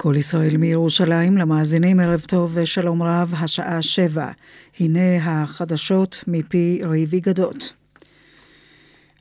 [0.00, 4.30] כל ישראל מירושלים, למאזינים ערב טוב ושלום רב, השעה שבע.
[4.80, 7.72] הנה החדשות מפי ריבי גדות.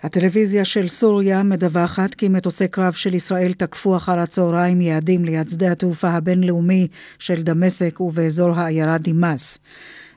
[0.04, 5.72] הטלוויזיה של סוריה מדווחת כי מטוסי קרב של ישראל תקפו אחר הצהריים יעדים ליד שדה
[5.72, 6.88] התעופה הבינלאומי
[7.20, 9.60] של דמשק ובאזור העיירה דימאס.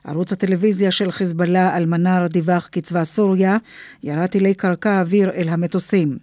[0.04, 3.56] ערוץ הטלוויזיה של חיזבאללה אלמנאר דיווח כי צבא סוריה
[4.02, 6.18] ירה טילי קרקע אוויר אל המטוסים.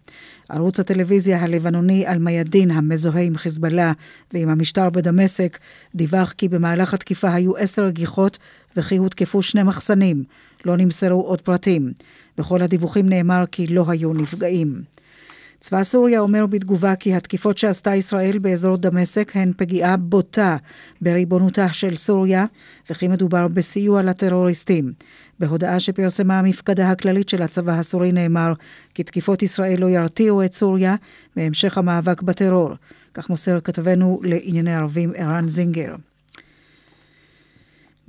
[0.49, 3.91] ערוץ הטלוויזיה הלבנוני אל-מיאדין המזוהה עם חיזבאללה
[4.33, 5.57] ועם המשטר בדמשק
[5.95, 8.37] דיווח כי במהלך התקיפה היו עשר רגיחות
[8.77, 10.23] וכי הותקפו שני מחסנים.
[10.65, 11.93] לא נמסרו עוד פרטים.
[12.37, 14.81] בכל הדיווחים נאמר כי לא היו נפגעים.
[15.59, 20.57] צבא סוריה אומר בתגובה כי התקיפות שעשתה ישראל באזור דמשק הן פגיעה בוטה
[21.01, 22.45] בריבונותה של סוריה,
[22.89, 24.93] וכי מדובר בסיוע לטרוריסטים.
[25.39, 28.53] בהודעה שפרסמה המפקדה הכללית של הצבא הסורי נאמר
[28.93, 30.95] כי תקיפות ישראל לא ירתיעו את סוריה
[31.35, 32.69] בהמשך המאבק בטרור.
[33.13, 35.95] כך מוסר כתבנו לענייני ערבים ערן זינגר.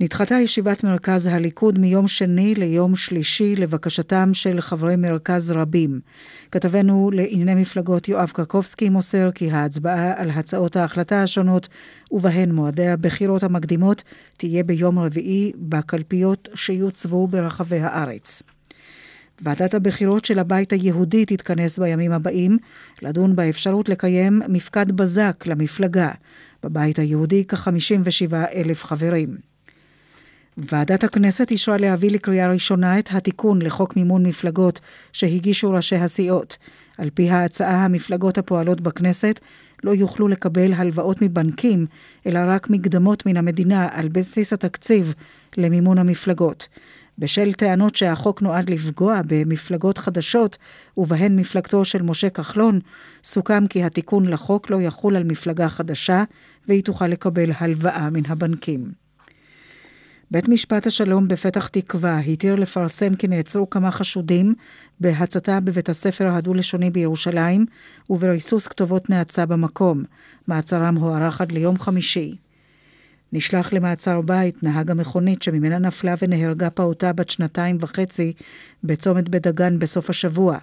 [0.01, 5.99] נדחתה ישיבת מרכז הליכוד מיום שני ליום שלישי לבקשתם של חברי מרכז רבים.
[6.51, 11.67] כתבנו לענייני מפלגות יואב קרקובסקי מוסר כי ההצבעה על הצעות ההחלטה השונות
[12.11, 14.03] ובהן מועדי הבחירות המקדימות
[14.37, 18.43] תהיה ביום רביעי בקלפיות שיוצבו ברחבי הארץ.
[19.41, 22.57] ועדת הבחירות של הבית היהודי תתכנס בימים הבאים
[23.01, 26.11] לדון באפשרות לקיים מפקד בזק למפלגה.
[26.63, 29.48] בבית היהודי כ-57 אלף חברים.
[30.59, 34.79] ועדת הכנסת אישרה להביא לקריאה ראשונה את התיקון לחוק מימון מפלגות
[35.13, 36.57] שהגישו ראשי הסיעות.
[36.97, 39.39] על פי ההצעה, המפלגות הפועלות בכנסת
[39.83, 41.85] לא יוכלו לקבל הלוואות מבנקים,
[42.25, 45.13] אלא רק מקדמות מן המדינה על בסיס התקציב
[45.57, 46.67] למימון המפלגות.
[47.19, 50.57] בשל טענות שהחוק נועד לפגוע במפלגות חדשות,
[50.97, 52.79] ובהן מפלגתו של משה כחלון,
[53.23, 56.23] סוכם כי התיקון לחוק לא יחול על מפלגה חדשה,
[56.67, 58.98] והיא תוכל לקבל הלוואה מן הבנקים.
[60.31, 64.53] בית משפט השלום בפתח תקווה התיר לפרסם כי נעצרו כמה חשודים
[64.99, 67.65] בהצתה בבית הספר הדו-לשוני בירושלים
[68.09, 70.03] ובריסוס כתובות נאצה במקום.
[70.47, 72.35] מעצרם הוארך עד ליום חמישי.
[73.33, 78.33] נשלח למעצר בית נהג המכונית שממנה נפלה ונהרגה פעוטה בת שנתיים וחצי
[78.83, 80.57] בצומת בית דגן בסוף השבוע.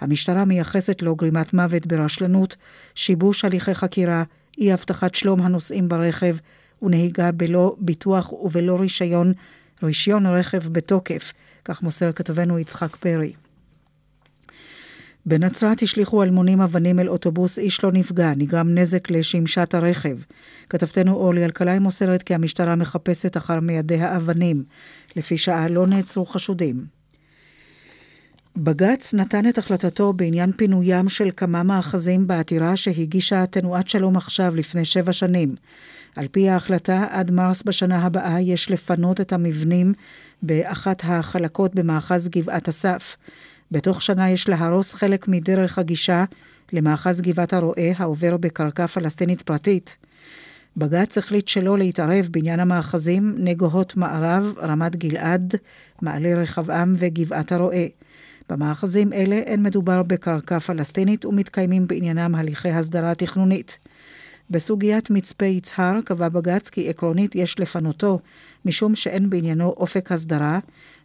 [0.00, 2.56] המשטרה מייחסת לו גרימת מוות ברשלנות,
[2.94, 4.22] שיבוש הליכי חקירה,
[4.58, 6.36] אי הבטחת שלום הנוסעים ברכב
[6.82, 9.32] ונהיגה בלא ביטוח ובלא רישיון,
[9.82, 11.32] רישיון רכב בתוקף,
[11.64, 13.32] כך מוסר כתבנו יצחק פרי.
[15.26, 20.18] בנצרת השליכו אלמונים אבנים אל אוטובוס, איש לא נפגע, נגרם נזק לשמשת הרכב.
[20.68, 24.64] כתבתנו אורלי אלקלעי מוסרת כי המשטרה מחפשת אחר מיידי האבנים.
[25.16, 26.84] לפי שעה לא נעצרו חשודים.
[28.56, 34.84] בג"ץ נתן את החלטתו בעניין פינוים של כמה מאחזים בעתירה שהגישה תנועת שלום עכשיו לפני
[34.84, 35.54] שבע שנים.
[36.16, 39.92] על פי ההחלטה, עד מרס בשנה הבאה יש לפנות את המבנים
[40.42, 43.16] באחת החלקות במאחז גבעת אסף.
[43.70, 46.24] בתוך שנה יש להרוס חלק מדרך הגישה
[46.72, 49.96] למאחז גבעת הרועה העובר בקרקע פלסטינית פרטית.
[50.76, 55.54] בג"ץ החליט שלא להתערב בעניין המאחזים נגוהות מערב, רמת גלעד,
[56.02, 57.84] מעלה רחבעם וגבעת הרועה.
[58.48, 63.78] במאחזים אלה אין מדובר בקרקע פלסטינית ומתקיימים בעניינם הליכי הסדרה תכנונית.
[64.50, 68.20] בסוגיית מצפה יצהר קבע בג"ץ כי עקרונית יש לפנותו
[68.64, 70.58] משום שאין בעניינו אופק הסדרה,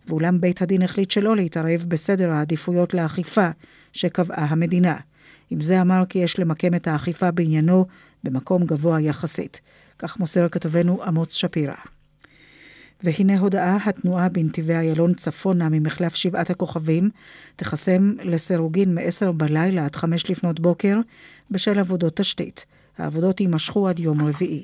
[0.07, 3.50] ואולם בית הדין החליט שלא להתערב בסדר העדיפויות לאכיפה
[3.94, 4.97] שקבעה המדינה.
[5.50, 7.85] עם זה אמר כי יש למקם את האכיפה בעניינו
[8.23, 9.61] במקום גבוה יחסית.
[10.00, 11.75] כך מוסר כתבנו אמוץ שפירא.
[13.03, 17.09] והנה הודעה, התנועה בנתיבי איילון צפונה ממחלף שבעת הכוכבים
[17.55, 20.97] תחסם לסירוגין מ-10 בלילה עד 5 לפנות בוקר
[21.51, 22.66] בשל עבודות תשתית.
[22.97, 24.63] העבודות יימשכו עד יום רביעי.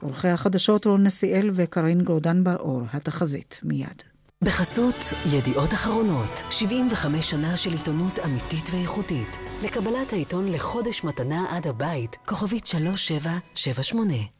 [0.00, 4.02] עורכי החדשות רון נסיאל וקרין גורדן בר-אור, התחזית, מיד.
[4.42, 4.94] בחסות
[5.32, 9.38] ידיעות אחרונות, 75 שנה של עיתונות אמיתית ואיכותית.
[9.64, 14.35] לקבלת העיתון לחודש מתנה עד הבית, כוכבית 3778.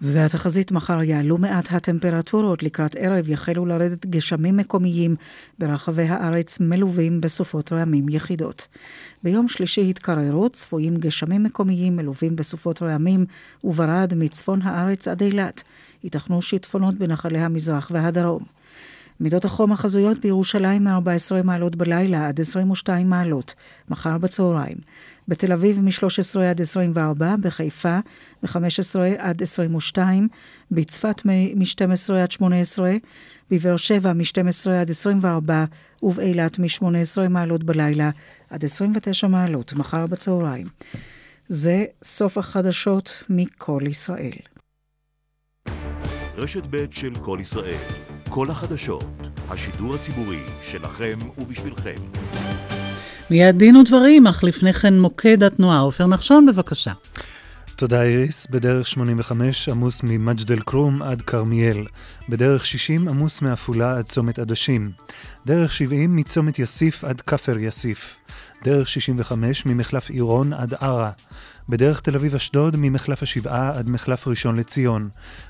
[0.00, 5.16] והתחזית מחר יעלו מעט הטמפרטורות, לקראת ערב יחלו לרדת גשמים מקומיים
[5.58, 8.68] ברחבי הארץ מלווים בסופות רעמים יחידות.
[9.22, 13.24] ביום שלישי התקררו, צפויים גשמים מקומיים מלווים בסופות רעמים
[13.64, 15.62] וברד מצפון הארץ עד אילת.
[16.04, 18.42] ייתכנו שיטפונות בנחלי המזרח והדרום.
[19.20, 23.54] מידות החום החזויות בירושלים מ-14 מעלות בלילה עד 22 מעלות,
[23.88, 24.76] מחר בצהריים.
[25.28, 27.98] בתל אביב מ-13 עד 24, בחיפה
[28.42, 30.28] מ-15 עד 22,
[30.70, 32.92] בצפת מ-12 עד 18,
[33.50, 35.64] בבאר שבע מ-12 עד 24,
[36.02, 38.10] ובאילת מ-18 מעלות בלילה
[38.50, 40.66] עד 29 מעלות, מחר בצהריים.
[41.48, 44.38] זה סוף החדשות מכל ישראל.
[46.36, 47.84] רשת ב' של כל ישראל,
[48.28, 49.04] כל החדשות,
[49.48, 51.96] השידור הציבורי שלכם ובשבילכם.
[53.30, 55.78] מיד דין ודברים, אך לפני כן מוקד התנועה.
[55.78, 56.92] עופר נחשון, בבקשה.
[57.76, 61.86] תודה איריס, בדרך 85 עמוס ממג'ד אל-כרום עד כרמיאל,
[62.28, 64.90] בדרך 60 עמוס מעפולה עד צומת עדשים,
[65.46, 68.16] דרך 70 מצומת יסיף עד כפר יסיף,
[68.64, 71.10] דרך 65 ממחלף עירון עד ערה,
[71.68, 75.08] בדרך תל אביב-אשדוד ממחלף השבעה עד מחלף ראשון לציון,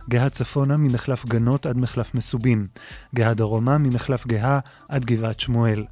[0.09, 2.67] גאה צפונה ממחלף גנות עד מחלף מסובים,
[3.15, 5.85] גאה דרומה ממחלף גאה עד גבעת שמואל.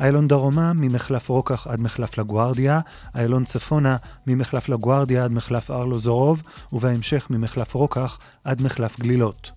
[0.00, 2.80] איילון דרומה ממחלף רוקח עד מחלף לגוארדיה,
[3.14, 3.96] איילון צפונה
[4.26, 6.42] ממחלף לגוארדיה עד מחלף ארלוזורוב,
[6.72, 9.50] ובהמשך ממחלף רוקח עד מחלף גלילות.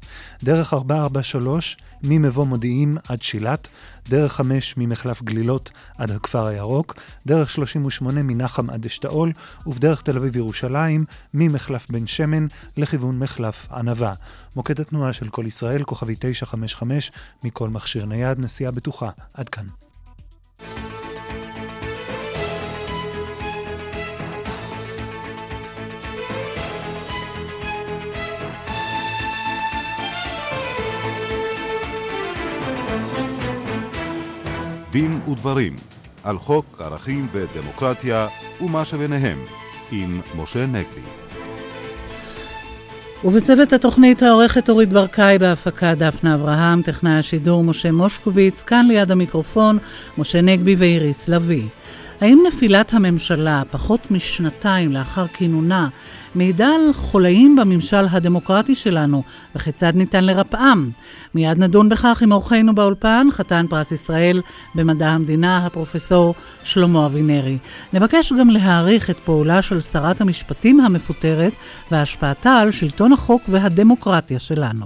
[0.44, 3.68] דרך 443 ממבוא מודיעין עד שילת,
[4.10, 6.96] דרך 5 ממחלף גלילות עד הכפר הירוק,
[7.28, 9.32] דרך 38 מנחם עד אשתאול,
[9.66, 12.48] ובדרך תל אביב-ירושלים ממחלף בן שמן
[12.78, 14.14] לכיוון מחלף ענבה.
[14.56, 17.12] מוקד התנועה של כל ישראל, כוכבי 955,
[17.44, 19.10] מכל מכשיר נייד, נסיעה בטוחה.
[19.34, 19.66] עד כאן.
[34.92, 35.76] דין ודברים
[36.24, 38.28] על חוק ערכים ודמוקרטיה
[38.62, 39.38] ומה שביניהם
[39.92, 41.02] עם משה נגבי.
[43.24, 49.78] ובצוות התוכנית העורכת אורית ברקאי בהפקה דפנה אברהם, טכנאי השידור משה מושקוביץ, כאן ליד המיקרופון
[50.18, 51.68] משה נגבי ואיריס לביא.
[52.22, 55.88] האם נפילת הממשלה, פחות משנתיים לאחר כינונה,
[56.36, 59.24] מעידה על חולאים בממשל הדמוקרטי שלנו,
[59.56, 60.90] וכיצד ניתן לרפאם?
[61.36, 64.42] מיד נדון בכך עם אורחנו באולפן, חתן פרס ישראל
[64.76, 67.58] במדע המדינה, הפרופסור שלמה אבינרי.
[67.94, 71.54] נבקש גם להעריך את פעולה של שרת המשפטים המפוטרת
[71.92, 74.86] והשפעתה על שלטון החוק והדמוקרטיה שלנו.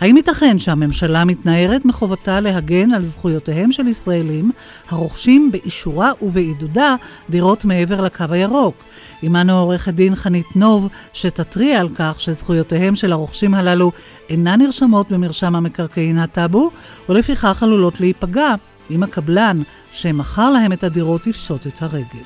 [0.00, 4.50] האם ייתכן שהממשלה מתנערת מחובתה להגן על זכויותיהם של ישראלים
[4.88, 6.96] הרוכשים באישורה ובעידודה
[7.30, 8.74] דירות מעבר לקו הירוק?
[9.22, 13.92] עמנו עורכת דין חנית נוב, שתתריע על כך שזכויותיהם של הרוכשים הללו
[14.28, 16.70] אינן נרשמות במרשם המקרקעין הטאבו,
[17.08, 18.54] ולפיכך עלולות להיפגע
[18.90, 19.62] אם הקבלן
[19.92, 22.24] שמכר להם את הדירות יפשוט את הרגל.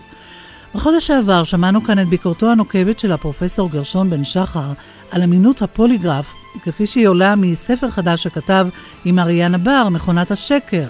[0.75, 4.73] בחודש שעבר שמענו כאן את ביקורתו הנוקבת של הפרופסור גרשון בן שחר
[5.11, 8.67] על אמינות הפוליגרף, כפי שהיא עולה מספר חדש שכתב
[9.05, 10.87] עם אריאנה בר, מכונת השקר.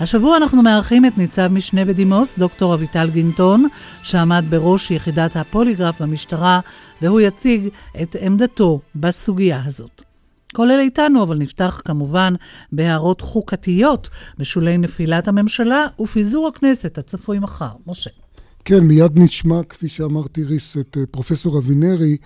[0.00, 3.68] השבוע אנחנו מארחים את ניצב משנה בדימוס, דוקטור אביטל גינטון,
[4.02, 6.60] שעמד בראש יחידת הפוליגרף במשטרה,
[7.02, 7.68] והוא יציג
[8.02, 10.02] את עמדתו בסוגיה הזאת.
[10.54, 12.34] כל אלה איתנו, אבל נפתח כמובן
[12.72, 14.08] בהערות חוקתיות
[14.38, 17.70] בשולי נפילת הממשלה ופיזור הכנסת הצפוי מחר.
[17.86, 18.10] משה.
[18.64, 22.16] כן, מיד נשמע, כפי שאמרתי, ריס, את אה, פרופסור אבינרי,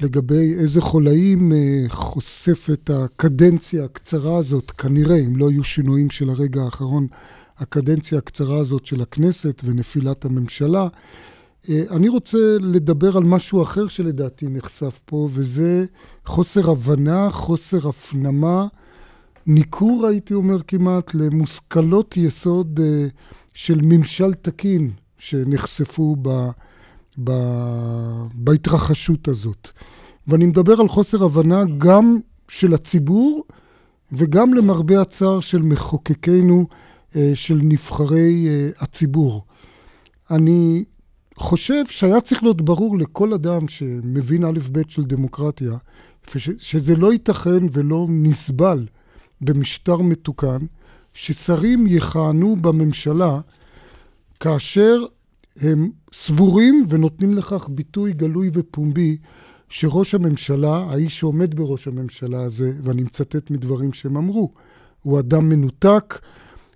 [0.00, 6.62] לגבי איזה חולאים אה, חושפת הקדנציה הקצרה הזאת, כנראה, אם לא יהיו שינויים של הרגע
[6.62, 7.06] האחרון,
[7.58, 10.88] הקדנציה הקצרה הזאת של הכנסת ונפילת הממשלה.
[11.68, 15.84] אה, אני רוצה לדבר על משהו אחר שלדעתי נחשף פה, וזה
[16.26, 18.66] חוסר הבנה, חוסר הפנמה,
[19.46, 22.80] ניכור, הייתי אומר כמעט, למושכלות יסוד
[23.54, 26.48] של ממשל תקין שנחשפו ב...
[27.24, 27.32] ב...
[28.34, 29.68] בהתרחשות הזאת.
[30.26, 33.44] ואני מדבר על חוסר הבנה גם של הציבור
[34.12, 36.66] וגם למרבה הצער של מחוקקינו,
[37.16, 39.44] אה, של נבחרי אה, הציבור.
[40.30, 40.84] אני
[41.36, 45.76] חושב שהיה צריך להיות ברור לכל אדם שמבין א' ב' של דמוקרטיה,
[46.58, 48.86] שזה לא ייתכן ולא נסבל
[49.40, 50.58] במשטר מתוקן,
[51.14, 53.40] ששרים יכהנו בממשלה
[54.40, 55.04] כאשר
[55.60, 59.16] הם סבורים ונותנים לכך ביטוי גלוי ופומבי
[59.68, 64.52] שראש הממשלה, האיש שעומד בראש הממשלה הזה, ואני מצטט מדברים שהם אמרו,
[65.02, 66.18] הוא אדם מנותק,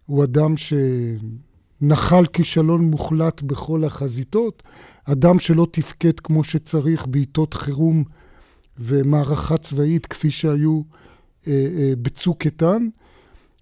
[0.07, 4.63] הוא אדם שנחל כישלון מוחלט בכל החזיתות,
[5.05, 8.05] אדם שלא תפקד כמו שצריך בעיתות חירום
[8.79, 10.83] ומערכה צבאית כפי שהיו
[11.47, 12.89] אה, אה, בצוק איתן.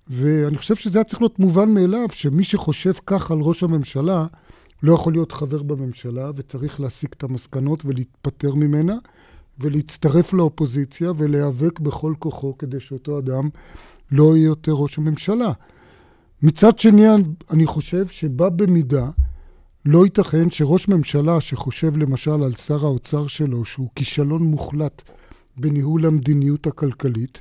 [0.09, 4.26] ואני חושב שזה היה צריך להיות מובן מאליו, שמי שחושב כך על ראש הממשלה,
[4.83, 8.97] לא יכול להיות חבר בממשלה, וצריך להסיק את המסקנות ולהתפטר ממנה,
[9.59, 13.49] ולהצטרף לאופוזיציה ולהיאבק בכל כוחו כדי שאותו אדם
[14.11, 15.53] לא יהיה יותר ראש הממשלה.
[16.43, 17.07] מצד שני,
[17.51, 19.11] אני חושב שבא במידה
[19.85, 25.03] לא ייתכן שראש ממשלה שחושב למשל על שר האוצר שלו, שהוא כישלון מוחלט
[25.57, 27.41] בניהול המדיניות הכלכלית,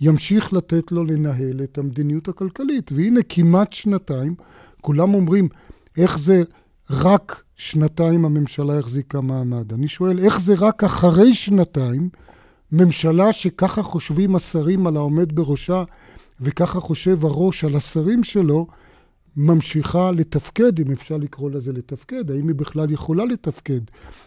[0.00, 2.92] ימשיך לתת לו לנהל את המדיניות הכלכלית.
[2.92, 4.34] והנה כמעט שנתיים,
[4.80, 5.48] כולם אומרים,
[5.96, 6.42] איך זה
[6.90, 9.72] רק שנתיים הממשלה החזיקה מעמד.
[9.72, 12.08] אני שואל, איך זה רק אחרי שנתיים,
[12.72, 15.84] ממשלה שככה חושבים השרים על העומד בראשה,
[16.40, 18.66] וככה חושב הראש על השרים שלו,
[19.36, 23.80] ממשיכה לתפקד, אם אפשר לקרוא לזה לתפקד, האם היא בכלל יכולה לתפקד.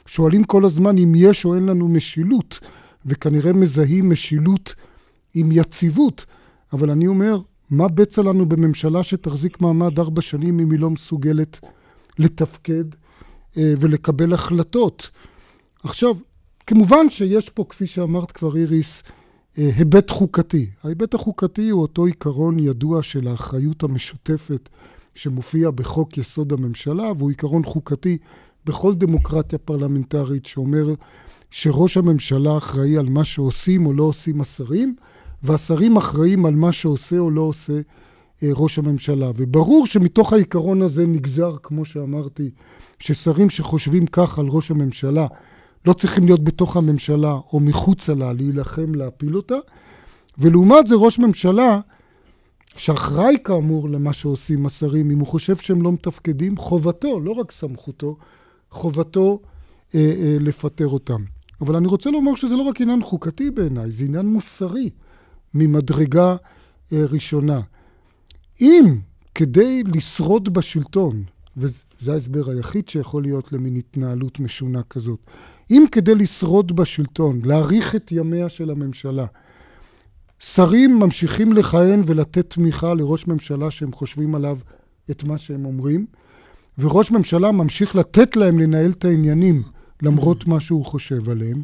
[0.06, 2.60] שואלים כל הזמן אם יש או אין לנו משילות,
[3.06, 4.76] וכנראה מזהים משילות
[5.34, 6.26] עם יציבות.
[6.74, 7.38] אבל אני אומר,
[7.70, 11.60] מה בצע לנו בממשלה שתחזיק מעמד ארבע שנים אם היא לא מסוגלת
[12.22, 12.84] לתפקד
[13.58, 15.10] אה, ולקבל החלטות?
[15.84, 16.16] עכשיו,
[16.68, 19.04] כמובן שיש פה, כפי שאמרת כבר איריס,
[19.58, 20.70] אה, היבט חוקתי.
[20.84, 24.70] ההיבט החוקתי הוא אותו עיקרון ידוע של האחריות המשותפת
[25.16, 28.18] שמופיע בחוק יסוד הממשלה, והוא עיקרון חוקתי
[28.66, 30.94] בכל דמוקרטיה פרלמנטרית שאומר
[31.52, 34.96] שראש הממשלה אחראי על מה שעושים או לא עושים השרים,
[35.44, 37.82] והשרים אחראים על מה שעושה או לא עושה
[38.44, 39.32] ראש הממשלה.
[39.36, 42.50] וברור שמתוך העיקרון הזה נגזר, כמו שאמרתי,
[43.00, 45.28] ששרים שחושבים כך על ראש הממשלה
[45.86, 49.56] לא צריכים להיות בתוך הממשלה או מחוצה לה, להילחם להפיל אותה.
[50.38, 51.80] ולעומת זה ראש ממשלה
[52.76, 58.18] שאחראי כאמור למה שעושים השרים, אם הוא חושב שהם לא מתפקדים, חובתו, לא רק סמכותו,
[58.72, 59.40] חובתו
[59.96, 61.24] אה, אה, לפטר אותם.
[61.62, 64.90] אבל אני רוצה לומר שזה לא רק עניין חוקתי בעיניי, זה עניין מוסרי
[65.54, 66.36] ממדרגה
[66.94, 67.62] אה, ראשונה.
[68.62, 69.00] אם
[69.36, 71.24] כדי לשרוד בשלטון,
[71.58, 75.20] וזה ההסבר היחיד שיכול להיות למין התנהלות משונה כזאת,
[75.72, 79.26] אם כדי לשרוד בשלטון, להאריך את ימיה של הממשלה,
[80.40, 84.58] שרים ממשיכים לכהן ולתת תמיכה לראש ממשלה שהם חושבים עליו
[85.12, 86.06] את מה שהם אומרים,
[86.78, 89.64] וראש ממשלה ממשיך לתת להם לנהל את העניינים
[90.02, 91.64] למרות מה שהוא חושב עליהם,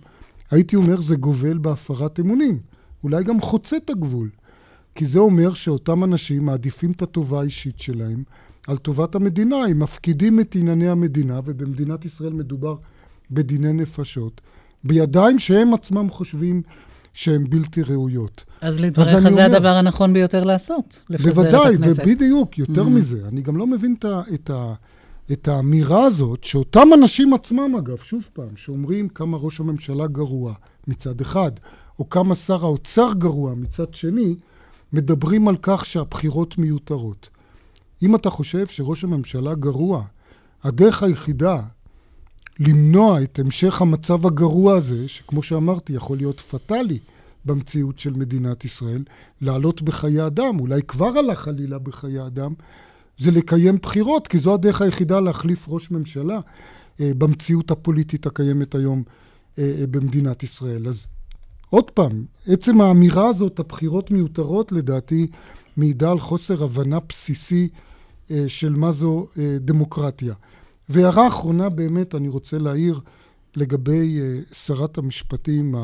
[0.51, 2.59] הייתי אומר זה גובל בהפרת אמונים.
[3.03, 4.29] אולי גם חוצה את הגבול.
[4.97, 8.23] כי זה אומר שאותם אנשים מעדיפים את הטובה האישית שלהם
[8.67, 9.55] על טובת המדינה.
[9.55, 12.75] הם מפקידים את ענייני המדינה, ובמדינת ישראל מדובר
[13.31, 14.41] בדיני נפשות,
[14.83, 16.61] בידיים שהם עצמם חושבים
[17.13, 18.43] שהן בלתי ראויות.
[18.61, 21.99] אז לדבריך זה אומר, הדבר הנכון ביותר לעשות, לפזר בוודאי, את הכנסת.
[21.99, 22.89] בוודאי, ובדיוק, יותר mm-hmm.
[22.89, 23.21] מזה.
[23.27, 24.73] אני גם לא מבין את, ה, את, ה,
[25.31, 30.53] את האמירה הזאת, שאותם אנשים עצמם, אגב, שוב פעם, שאומרים כמה ראש הממשלה גרוע
[30.87, 31.51] מצד אחד,
[31.99, 34.35] או כמה שר האוצר גרוע מצד שני,
[34.93, 37.29] מדברים על כך שהבחירות מיותרות.
[38.03, 40.03] אם אתה חושב שראש הממשלה גרוע,
[40.63, 41.61] הדרך היחידה
[42.59, 46.99] למנוע את המשך המצב הגרוע הזה, שכמו שאמרתי, יכול להיות פטאלי
[47.45, 49.03] במציאות של מדינת ישראל,
[49.41, 52.53] לעלות בחיי אדם, אולי כבר עלה חלילה בחיי אדם,
[53.17, 56.39] זה לקיים בחירות, כי זו הדרך היחידה להחליף ראש ממשלה
[56.99, 59.03] אה, במציאות הפוליטית הקיימת היום
[59.59, 60.87] אה, אה, במדינת ישראל.
[60.87, 61.07] אז
[61.69, 65.27] עוד פעם, עצם האמירה הזאת, הבחירות מיותרות, לדעתי,
[65.77, 67.69] מעידה על חוסר הבנה בסיסי
[68.31, 70.33] אה, של מה זו אה, דמוקרטיה.
[70.89, 72.99] והערה אחרונה באמת אני רוצה להעיר
[73.55, 75.75] לגבי uh, שרת המשפטים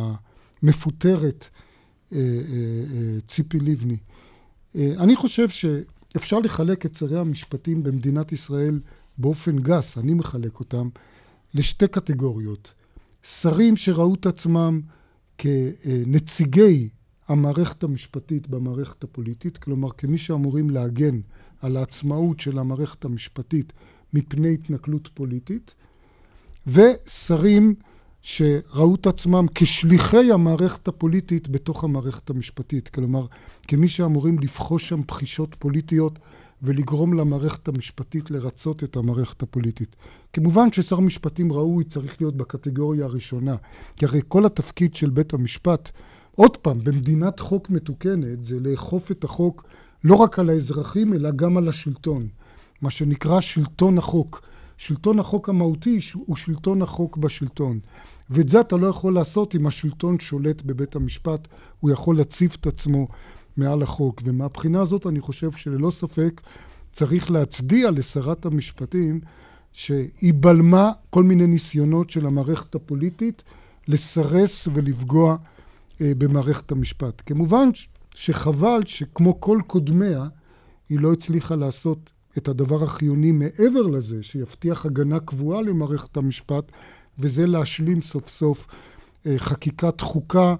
[0.63, 2.15] המפוטרת uh, uh, uh,
[3.27, 3.97] ציפי לבני.
[3.97, 8.79] Uh, אני חושב שאפשר לחלק את שרי המשפטים במדינת ישראל
[9.17, 10.89] באופן גס, אני מחלק אותם,
[11.53, 12.73] לשתי קטגוריות.
[13.23, 14.81] שרים שראו את עצמם
[15.37, 16.89] כנציגי
[17.27, 21.19] המערכת המשפטית במערכת הפוליטית, כלומר כמי שאמורים להגן
[21.61, 23.73] על העצמאות של המערכת המשפטית
[24.13, 25.73] מפני התנכלות פוליטית,
[26.67, 27.75] ושרים
[28.21, 33.25] שראו את עצמם כשליחי המערכת הפוליטית בתוך המערכת המשפטית, כלומר,
[33.67, 36.19] כמי שאמורים לבחוש שם בחישות פוליטיות
[36.63, 39.95] ולגרום למערכת המשפטית לרצות את המערכת הפוליטית.
[40.33, 43.55] כמובן ששר משפטים ראוי צריך להיות בקטגוריה הראשונה,
[43.95, 45.91] כי הרי כל התפקיד של בית המשפט,
[46.35, 49.63] עוד פעם, במדינת חוק מתוקנת, זה לאכוף את החוק
[50.03, 52.27] לא רק על האזרחים, אלא גם על השלטון.
[52.81, 54.41] מה שנקרא שלטון החוק.
[54.77, 57.79] שלטון החוק המהותי הוא שלטון החוק בשלטון.
[58.29, 61.47] ואת זה אתה לא יכול לעשות אם השלטון שולט בבית המשפט,
[61.79, 63.07] הוא יכול להציב את עצמו
[63.57, 64.21] מעל החוק.
[64.25, 66.41] ומהבחינה הזאת אני חושב שללא ספק
[66.91, 69.19] צריך להצדיע לשרת המשפטים
[69.71, 73.43] שהיא בלמה כל מיני ניסיונות של המערכת הפוליטית
[73.87, 75.37] לסרס ולפגוע
[76.01, 77.21] אה, במערכת המשפט.
[77.25, 77.69] כמובן
[78.15, 80.27] שחבל שכמו כל קודמיה,
[80.89, 86.71] היא לא הצליחה לעשות את הדבר החיוני מעבר לזה, שיבטיח הגנה קבועה למערכת המשפט,
[87.19, 88.67] וזה להשלים סוף סוף
[89.25, 90.55] אה, חקיקת חוקה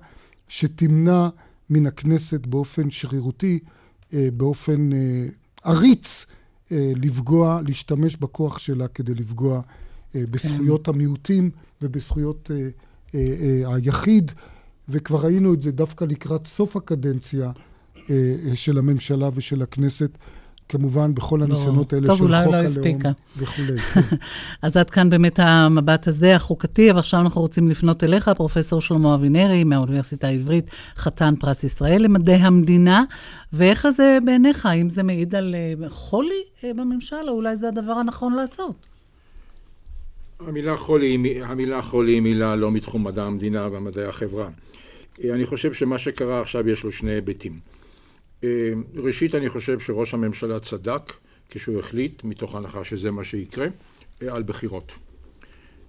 [0.48, 1.30] שתמנע
[1.70, 3.60] מן הכנסת באופן שרירותי,
[4.14, 5.26] אה, באופן אה,
[5.64, 6.26] עריץ,
[6.72, 9.62] לפגוע, להשתמש בכוח שלה כדי לפגוע
[10.16, 10.92] בזכויות כן.
[10.92, 11.52] המיעוטים
[11.82, 12.52] ובזכויות
[13.66, 14.32] היחיד,
[14.90, 17.52] וכבר ראינו את זה דווקא לקראת סוף הקדנציה
[18.54, 20.18] של הממשלה ושל הכנסת.
[20.70, 23.12] כמובן בכל הניסיונות האלה טוב, של אולי חוק לא הלאום הספיקה.
[23.38, 23.80] וכולי.
[23.94, 24.02] כן.
[24.62, 29.16] אז עד כאן באמת המבט הזה, החוקתי, אבל עכשיו אנחנו רוצים לפנות אליך, פרופסור שלמה
[29.16, 30.66] אבינרי מהאוניברסיטה העברית,
[30.96, 33.04] חתן פרס ישראל למדעי המדינה,
[33.54, 37.94] ואיך זה בעיניך, האם זה מעיד על אה, חולי אה, בממשל, או אולי זה הדבר
[37.94, 38.86] הנכון לעשות?
[40.40, 44.48] המילה חולי, המילה חולי היא מילה לא מתחום מדע המדינה ומדעי החברה.
[45.24, 47.74] אה, אני חושב שמה שקרה עכשיו יש לו שני היבטים.
[48.44, 51.14] אה, ראשית, אני חושב שראש הממשלה צדק
[51.50, 53.68] כשהוא החליט, מתוך הנחה שזה מה שיקרה,
[54.22, 54.92] אה, על בחירות.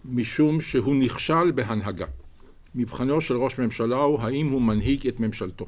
[0.04, 2.06] משום שהוא נכשל בהנהגה.
[2.74, 5.66] מבחנו של ראש ממשלה הוא האם הוא מנהיג את ממשלתו.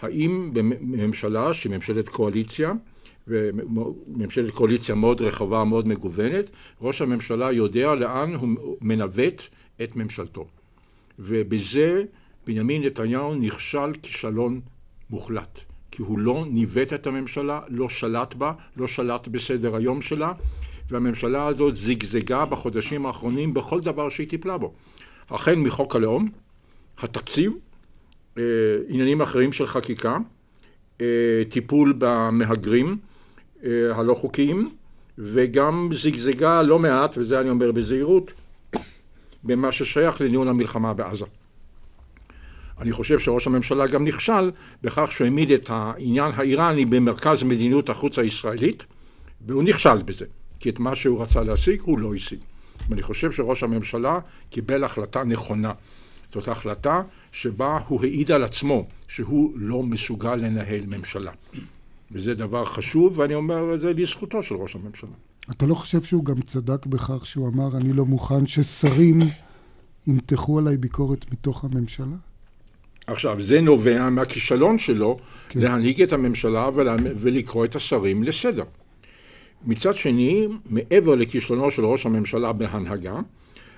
[0.00, 2.72] האם בממשלה שהיא ממשלת קואליציה,
[3.28, 6.44] וממשלת קואליציה מאוד רחבה, מאוד מגוונת,
[6.80, 9.42] ראש הממשלה יודע לאן הוא מנווט
[9.82, 10.46] את ממשלתו.
[11.18, 12.04] ובזה
[12.46, 14.60] בנימין נתניהו נכשל כישלון
[15.10, 15.60] מוחלט.
[15.96, 20.32] כי הוא לא ניווט את הממשלה, לא שלט בה, לא שלט בסדר היום שלה,
[20.90, 24.72] והממשלה הזאת זיגזגה בחודשים האחרונים בכל דבר שהיא טיפלה בו.
[25.30, 26.28] החל מחוק הלאום,
[26.98, 27.52] התקציב,
[28.38, 28.42] אה,
[28.88, 30.18] עניינים אחרים של חקיקה,
[31.00, 32.96] אה, טיפול במהגרים
[33.64, 34.70] אה, הלא חוקיים,
[35.18, 38.32] וגם זיגזגה לא מעט, וזה אני אומר בזהירות,
[39.44, 41.26] במה ששייך לניהול המלחמה בעזה.
[42.80, 44.50] אני חושב שראש הממשלה גם נכשל
[44.82, 48.82] בכך שהוא העמיד את העניין האיראני במרכז מדיניות החוץ הישראלית,
[49.46, 50.24] והוא נכשל בזה,
[50.60, 52.38] כי את מה שהוא רצה להשיג הוא לא השיג.
[52.88, 54.18] ואני חושב שראש הממשלה
[54.50, 55.72] קיבל החלטה נכונה.
[56.32, 57.02] זאת החלטה
[57.32, 61.32] שבה הוא העיד על עצמו שהוא לא מסוגל לנהל ממשלה.
[62.12, 65.10] וזה דבר חשוב, ואני אומר את זה לזכותו של ראש הממשלה.
[65.50, 69.18] אתה לא חושב שהוא גם צדק בכך שהוא אמר, אני לא מוכן ששרים
[70.06, 72.16] ימתחו עליי ביקורת מתוך הממשלה?
[73.06, 75.60] עכשיו, זה נובע מהכישלון שלו כן.
[75.60, 78.64] להנהיג את הממשלה ולה, ולקרוא את השרים לסדר.
[79.66, 83.18] מצד שני, מעבר לכישלונו של ראש הממשלה בהנהגה,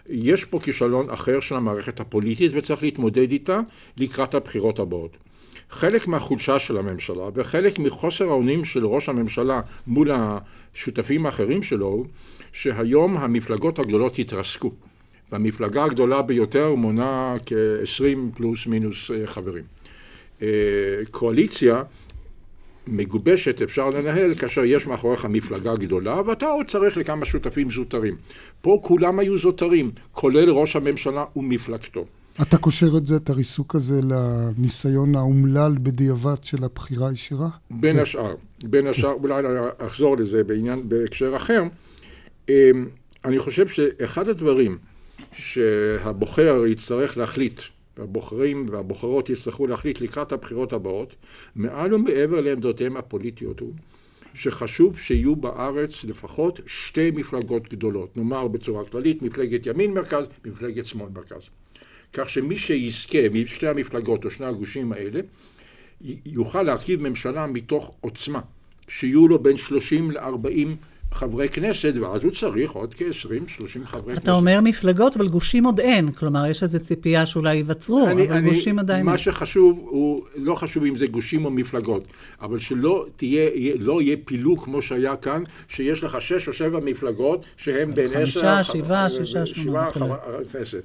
[0.08, 3.61] יש פה כישלון אחר של המערכת הפוליטית וצריך להתמודד איתה
[3.97, 5.16] לקראת הבחירות הבאות.
[5.70, 12.05] חלק מהחולשה של הממשלה וחלק מחוסר האונים של ראש הממשלה מול השותפים האחרים שלו
[12.52, 14.72] שהיום המפלגות הגדולות התרסקו.
[15.32, 19.64] והמפלגה הגדולה ביותר מונה כ-20 פלוס מינוס אה, חברים.
[20.42, 20.48] אה,
[21.10, 21.82] קואליציה
[22.86, 28.16] מגובשת אפשר לנהל כאשר יש מאחוריך מפלגה גדולה ואתה עוד צריך לכמה שותפים זוטרים.
[28.60, 32.04] פה כולם היו זוטרים, כולל ראש הממשלה ומפלגתו.
[32.42, 37.48] אתה קושר את זה, את הריסוק הזה, לניסיון האומלל בדיעבד של הבחירה הישירה?
[37.70, 41.62] בין השאר, בין השאר, אולי אני אחזור לזה בעניין, בהקשר אחר.
[42.48, 42.54] אמ,
[43.24, 44.78] אני חושב שאחד הדברים
[45.33, 47.61] שהבוחר יצטרך להחליט,
[47.96, 51.14] והבוחרים והבוחרות יצטרכו להחליט לקראת הבחירות הבאות,
[51.57, 53.72] מעל ומעבר לעמדותיהם הפוליטיות הוא
[54.35, 61.09] שחשוב שיהיו בארץ לפחות שתי מפלגות גדולות, נאמר בצורה כללית, מפלגת ימין מרכז, מפלגת שמאל
[61.14, 61.48] מרכז.
[62.12, 65.20] כך שמי שיזכה משתי המפלגות או שני הגושים האלה,
[66.26, 68.40] יוכל להרכיב ממשלה מתוך עוצמה,
[68.88, 70.68] שיהיו לו בין 30 ל-40
[71.12, 74.23] חברי כנסת, ואז הוא צריך עוד כ-20-30 חברי כנסת.
[74.23, 76.12] אתה אומר מפלגות, אבל גושים עוד אין.
[76.12, 79.18] כלומר, יש איזו ציפייה שאולי ייווצרו, אני, אבל אני, גושים עדיין מה.
[79.18, 82.05] שחשוב הוא, לא חשוב אם זה גושים או מפלגות,
[82.42, 87.44] אבל שלא תהיה, לא יהיה פילוג כמו שהיה כאן, שיש לך שש או שבע מפלגות
[87.57, 88.21] שהן בין עשר...
[88.21, 90.16] חמישה, שבעה, שישה, שמונה שבעה.
[90.25, 90.83] חברי כנסת.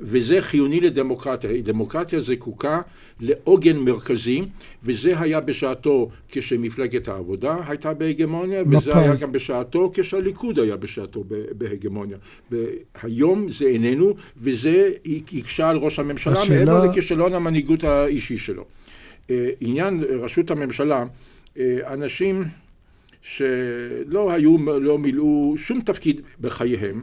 [0.00, 1.50] וזה חיוני לדמוקרטיה.
[1.62, 2.80] דמוקרטיה זקוקה
[3.20, 4.42] לעוגן מרכזי,
[4.84, 9.00] וזה היה בשעתו כשמפלגת העבודה הייתה בהגמוניה, וזה מפא"י.
[9.00, 11.24] היה גם בשעתו כשהליכוד היה בשעתו
[11.58, 12.16] בהגמוניה.
[12.50, 14.90] והיום זה איננו, וזה
[15.38, 18.64] הקשה על ראש הממשלה השאלה- מעבר לכישלון המנהיגות האישי שלו.
[19.30, 21.04] אה, עניין ראשות הממשלה,
[21.58, 22.44] אה, אנשים
[23.22, 27.02] שלא היו, לא מילאו שום תפקיד בחייהם,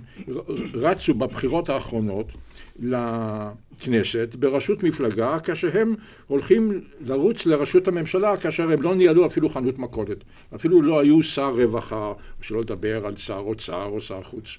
[0.73, 2.31] רצו בבחירות האחרונות
[2.79, 5.95] לכנסת בראשות מפלגה, כאשר הם
[6.27, 10.17] הולכים לרוץ לראשות הממשלה, כאשר הם לא ניהלו אפילו חנות מכולת.
[10.55, 12.11] אפילו לא היו שר רווחה,
[12.41, 14.57] שלא לדבר על שר אוצר או שר חוץ.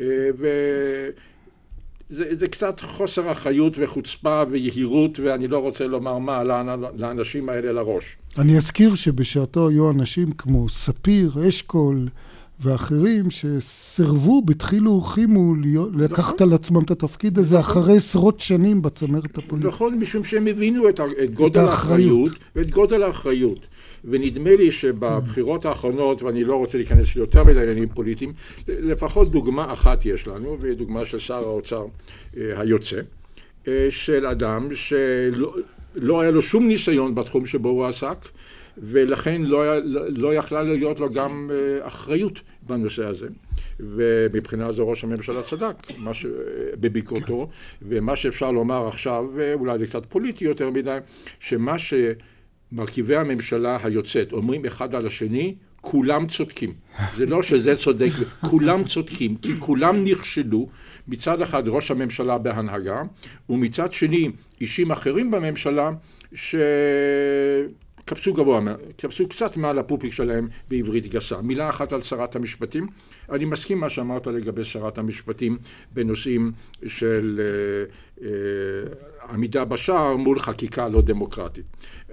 [0.00, 0.04] אה,
[0.38, 1.10] וזה
[2.34, 8.16] זה קצת חוסר אחריות וחוצפה ויהירות, ואני לא רוצה לומר מה לאנ- לאנשים האלה לראש.
[8.38, 12.08] אני אזכיר שבשעתו היו אנשים כמו ספיר, אשכול
[12.60, 17.82] ואחרים שסירבו, בדחילו ורחימו להיות- לקחת על עצמם את התפקיד הזה נכון.
[17.82, 19.68] אחרי עשרות שנים בצמרת הפוליטית.
[19.68, 21.70] נכון, משום שהם הבינו את, את גודל האחריות.
[21.70, 23.60] האחריות ואת גודל האחריות.
[24.04, 28.32] ונדמה לי שבבחירות האחרונות, ואני לא רוצה להיכנס ליותר מדי לעניינים פוליטיים,
[28.68, 31.86] לפחות דוגמה אחת יש לנו, והיא דוגמה של שר האוצר
[32.36, 33.00] אה, היוצא,
[33.68, 35.54] אה, של אדם שלא
[35.94, 38.16] לא היה לו שום ניסיון בתחום שבו הוא עסק,
[38.82, 43.28] ולכן לא, לא, לא יכלה להיות לו גם אה, אחריות בנושא הזה.
[43.80, 45.74] ומבחינה זו ראש הממשלה צדק
[46.12, 46.26] ש...
[46.80, 47.48] בביקורתו,
[47.82, 50.98] ומה שאפשר לומר עכשיו, אולי זה קצת פוליטי יותר מדי,
[51.40, 56.72] שמה שמרכיבי הממשלה היוצאת אומרים אחד על השני, כולם צודקים.
[57.14, 58.10] זה לא שזה צודק,
[58.50, 60.68] כולם צודקים, כי כולם נכשלו,
[61.08, 63.02] מצד אחד ראש הממשלה בהנהגה,
[63.48, 65.90] ומצד שני אישים אחרים בממשלה
[66.34, 66.54] ש...
[68.08, 68.60] קפצו גבוה,
[68.96, 71.42] קפצו קצת מעל הפופיק שלהם בעברית גסה.
[71.42, 72.86] מילה אחת על שרת המשפטים.
[73.30, 75.58] אני מסכים מה שאמרת לגבי שרת המשפטים
[75.92, 76.52] בנושאים
[76.86, 78.24] של uh, uh,
[79.32, 81.64] עמידה בשער מול חקיקה לא דמוקרטית.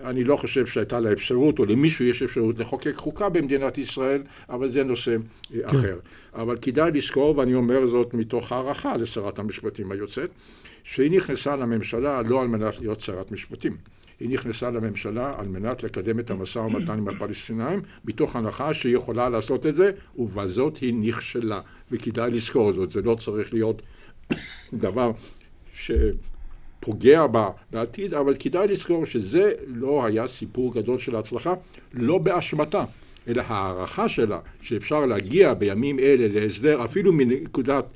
[0.04, 4.70] אני לא חושב שהייתה לה אפשרות, או למישהו יש אפשרות לחוקק חוקה במדינת ישראל, אבל
[4.70, 5.66] זה נושא uh, כן.
[5.66, 6.00] אחר.
[6.34, 10.30] אבל כדאי לזכור, ואני אומר זאת מתוך הערכה לשרת המשפטים היוצאת,
[10.84, 13.95] שהיא נכנסה לממשלה לא על מנת להיות שרת משפטים.
[14.20, 19.30] היא נכנסה לממשלה על מנת לקדם את המשא ומתן עם הפלסטינאים, מתוך הנחה שהיא יכולה
[19.30, 21.62] לעשות את זה, ובזאת היא נכשלה.
[21.92, 23.82] וכדאי לזכור זאת, זה לא צריך להיות
[24.74, 25.12] דבר
[25.74, 31.54] שפוגע בה בעתיד, אבל כדאי לזכור שזה לא היה סיפור גדול של הצלחה,
[31.94, 32.86] לא באשמתה.
[33.28, 37.94] אלא הערכה שלה שאפשר להגיע בימים אלה להסדר אפילו מנקודת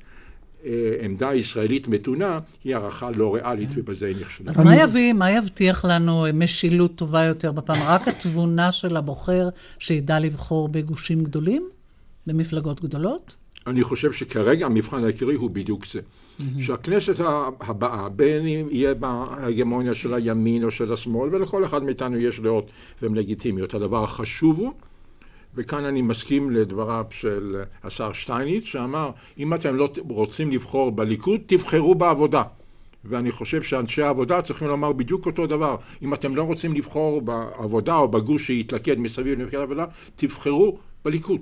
[1.02, 4.50] עמדה ישראלית מתונה, היא הערכה לא ריאלית, ובזה היא נכשלה.
[4.50, 7.78] אז מה יביא, מה יבטיח לנו משילות טובה יותר בפעם?
[7.86, 11.68] רק התבונה של הבוחר שידע לבחור בגושים גדולים?
[12.26, 13.34] במפלגות גדולות?
[13.66, 16.00] אני חושב שכרגע המבחן העיקרי הוא בדיוק זה.
[16.60, 17.14] שהכנסת
[17.60, 22.70] הבאה, בין אם יהיה בהגמוניה של הימין או של השמאל, ולכל אחד מאיתנו יש דעות
[23.02, 23.74] והן לגיטימיות.
[23.74, 24.72] הדבר החשוב הוא
[25.54, 31.94] וכאן אני מסכים לדבריו של השר שטייניץ, שאמר, אם אתם לא רוצים לבחור בליכוד, תבחרו
[31.94, 32.42] בעבודה.
[33.04, 35.76] ואני חושב שאנשי העבודה צריכים לומר בדיוק אותו דבר.
[36.02, 39.84] אם אתם לא רוצים לבחור בעבודה או בגוש שיתלכד מסביב למפלגת העבודה,
[40.16, 41.40] תבחרו בליכוד.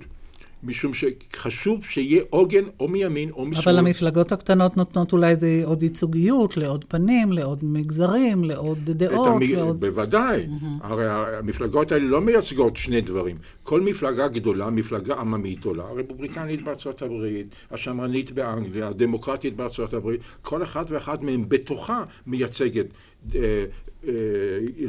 [0.63, 3.63] משום שחשוב שיהיה עוגן או מימין או משמאל.
[3.65, 9.27] אבל המפלגות הקטנות נותנות אולי איזה עוד ייצוגיות לעוד פנים, לעוד מגזרים, לעוד דעות.
[9.27, 9.43] המ...
[9.43, 9.81] לעוד...
[9.81, 10.47] בוודאי.
[10.47, 10.87] Mm-hmm.
[10.87, 13.37] הרי המפלגות האלה לא מייצגות שני דברים.
[13.63, 20.63] כל מפלגה גדולה, מפלגה עממית גדולה, הרפובליקנית בארצות הברית, השמרנית באנגליה, הדמוקרטית בארצות הברית, כל
[20.63, 22.87] אחת ואחת מהן בתוכה מייצגת
[23.35, 23.65] אה,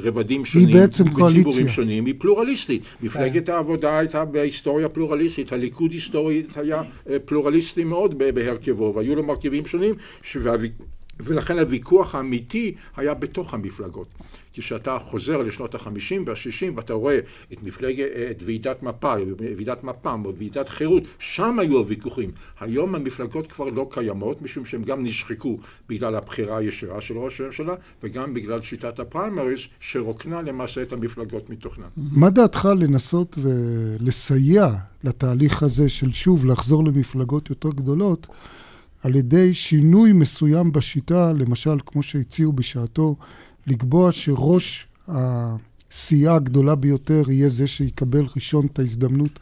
[0.04, 1.70] רבדים שונים, היא בעצם קואליציה.
[1.70, 2.82] שונים, היא פלורליסטית.
[3.04, 3.52] מפלגת כן.
[3.52, 9.96] העבודה הייתה בהיסטוריה פלורליסטית, הליכוד היסטורית היה אה, פלורליסטי מאוד בהרכבו, והיו לו מרכיבים שונים,
[11.20, 14.08] ולכן הוויכוח האמיתי היה בתוך המפלגות.
[14.54, 17.20] כשאתה חוזר לשנות החמישים והשישים ואתה רואה
[17.54, 22.32] את מפלגת, את ועידת מפא"י, ועידת מפ"ם או ועידת חירות, שם היו הוויכוחים.
[22.60, 27.74] היום המפלגות כבר לא קיימות, משום שהן גם נשחקו בגלל הבחירה הישירה של ראש הממשלה,
[28.04, 31.88] וגם בגלל שיטת הפריימריז, שרוקנה למעשה את המפלגות מתוכנן.
[31.98, 34.68] מה דעתך לנסות ולסייע
[35.04, 38.28] לתהליך הזה של שוב לחזור למפלגות יותר גדולות?
[39.04, 43.16] על ידי שינוי מסוים בשיטה, למשל, כמו שהציעו בשעתו,
[43.68, 49.40] לקבוע שראש הסיעה הגדולה ביותר יהיה זה שיקבל ראשון את ההזדמנות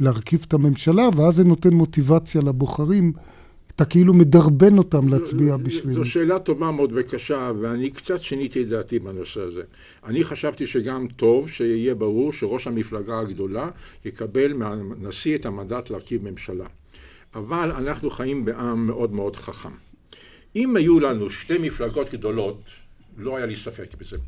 [0.00, 3.12] להרכיב את הממשלה, ואז זה נותן מוטיבציה לבוחרים.
[3.76, 5.94] אתה כאילו מדרבן אותם להצביע בשביל...
[5.94, 9.62] זו שאלה טובה מאוד וקשה, ואני קצת שיניתי את דעתי בנושא הזה.
[10.04, 13.70] אני חשבתי שגם טוב שיהיה ברור שראש המפלגה הגדולה
[14.04, 16.64] יקבל מהנשיא את המנדט להרכיב ממשלה.
[17.34, 19.72] אבל אנחנו חיים בעם מאוד מאוד חכם.
[20.56, 22.70] אם היו לנו שתי מפלגות גדולות,
[23.16, 24.18] לא היה לי ספק בזה.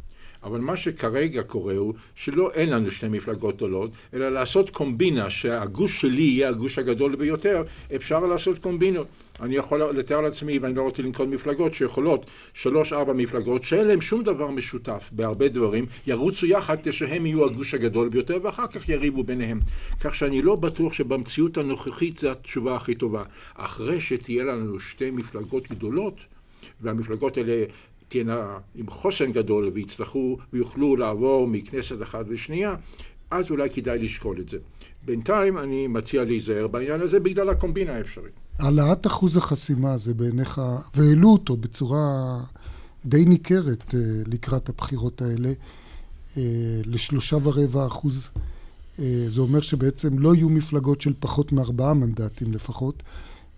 [0.44, 6.00] אבל מה שכרגע קורה הוא שלא אין לנו שתי מפלגות גדולות, אלא לעשות קומבינה שהגוש
[6.00, 7.62] שלי יהיה הגוש הגדול ביותר,
[7.94, 9.06] אפשר לעשות קומבינות.
[9.40, 14.00] אני יכול לתאר לעצמי, ואני לא רוצה לנקוט מפלגות, שיכולות שלוש ארבע מפלגות שאין להן
[14.00, 19.24] שום דבר משותף בהרבה דברים, ירוצו יחד כשהם יהיו הגוש הגדול ביותר, ואחר כך יריבו
[19.24, 19.60] ביניהם.
[20.00, 23.22] כך שאני לא בטוח שבמציאות הנוכחית זו התשובה הכי טובה.
[23.54, 26.14] אחרי שתהיה לנו שתי מפלגות גדולות,
[26.80, 27.64] והמפלגות האלה
[28.12, 32.74] תהיינה עם חוסן גדול ויצטרכו ויוכלו לעבור מכנסת אחת לשנייה,
[33.30, 34.58] אז אולי כדאי לשקול את זה.
[35.04, 38.32] בינתיים אני מציע להיזהר בעניין הזה בגלל הקומבינה האפשרית.
[38.58, 40.60] העלאת אחוז החסימה הזה בעיניך,
[40.94, 42.38] והעלו אותו בצורה
[43.04, 45.52] די ניכרת אה, לקראת הבחירות האלה,
[46.36, 46.42] אה,
[46.86, 48.30] לשלושה ורבע אחוז.
[48.98, 53.02] אה, זה אומר שבעצם לא יהיו מפלגות של פחות מארבעה מנדטים לפחות.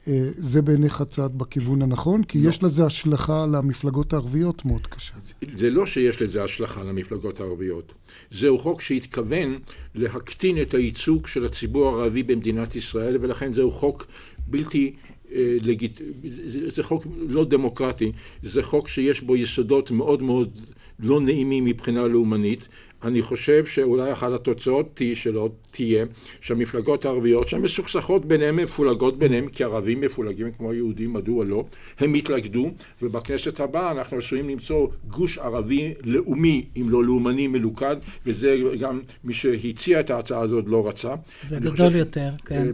[0.09, 2.25] אה, זה בעיניך צעד בכיוון הנכון?
[2.25, 2.49] כי לא.
[2.49, 5.15] יש לזה השלכה על המפלגות הערביות מאוד קשה.
[5.55, 7.93] זה לא שיש לזה השלכה על המפלגות הערביות.
[8.31, 9.59] זהו חוק שהתכוון
[9.95, 14.07] להקטין את הייצוג של הציבור הערבי במדינת ישראל, ולכן זהו חוק
[14.47, 14.95] בלתי
[15.33, 16.01] אה, לגיט...
[16.29, 18.13] זה, זה חוק לא דמוקרטי,
[18.43, 20.61] זה חוק שיש בו יסודות מאוד מאוד
[20.99, 22.69] לא נעימים מבחינה לאומנית,
[23.05, 26.05] אני חושב שאולי אחת התוצאות שלא תהיה
[26.41, 31.65] שהמפלגות הערביות שהן מסוכסכות ביניהן, מפולגות ביניהן, כי ערבים מפולגים כמו יהודים, מדוע לא,
[31.99, 32.71] הם יתלכדו,
[33.03, 39.35] ובכנסת הבאה אנחנו עשויים למצוא גוש ערבי לאומי, אם לא לאומני מלוכד, וזה גם מי
[39.35, 41.15] שהציע את ההצעה הזאת לא רצה.
[41.49, 42.67] וגדול יותר, כן.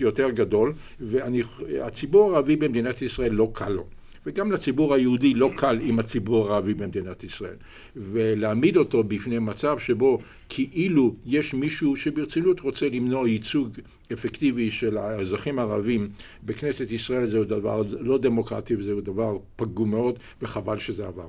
[0.00, 3.86] יותר גדול, והציבור הערבי במדינת ישראל לא קל לו.
[4.26, 7.54] וגם לציבור היהודי לא קל עם הציבור הערבי במדינת ישראל.
[7.96, 13.68] ולהעמיד אותו בפני מצב שבו כאילו יש מישהו שברצינות רוצה למנוע ייצוג
[14.12, 16.08] אפקטיבי של האזרחים הערבים
[16.44, 21.28] בכנסת ישראל זהו דבר לא דמוקרטי וזהו דבר פגום מאוד וחבל שזה עבר.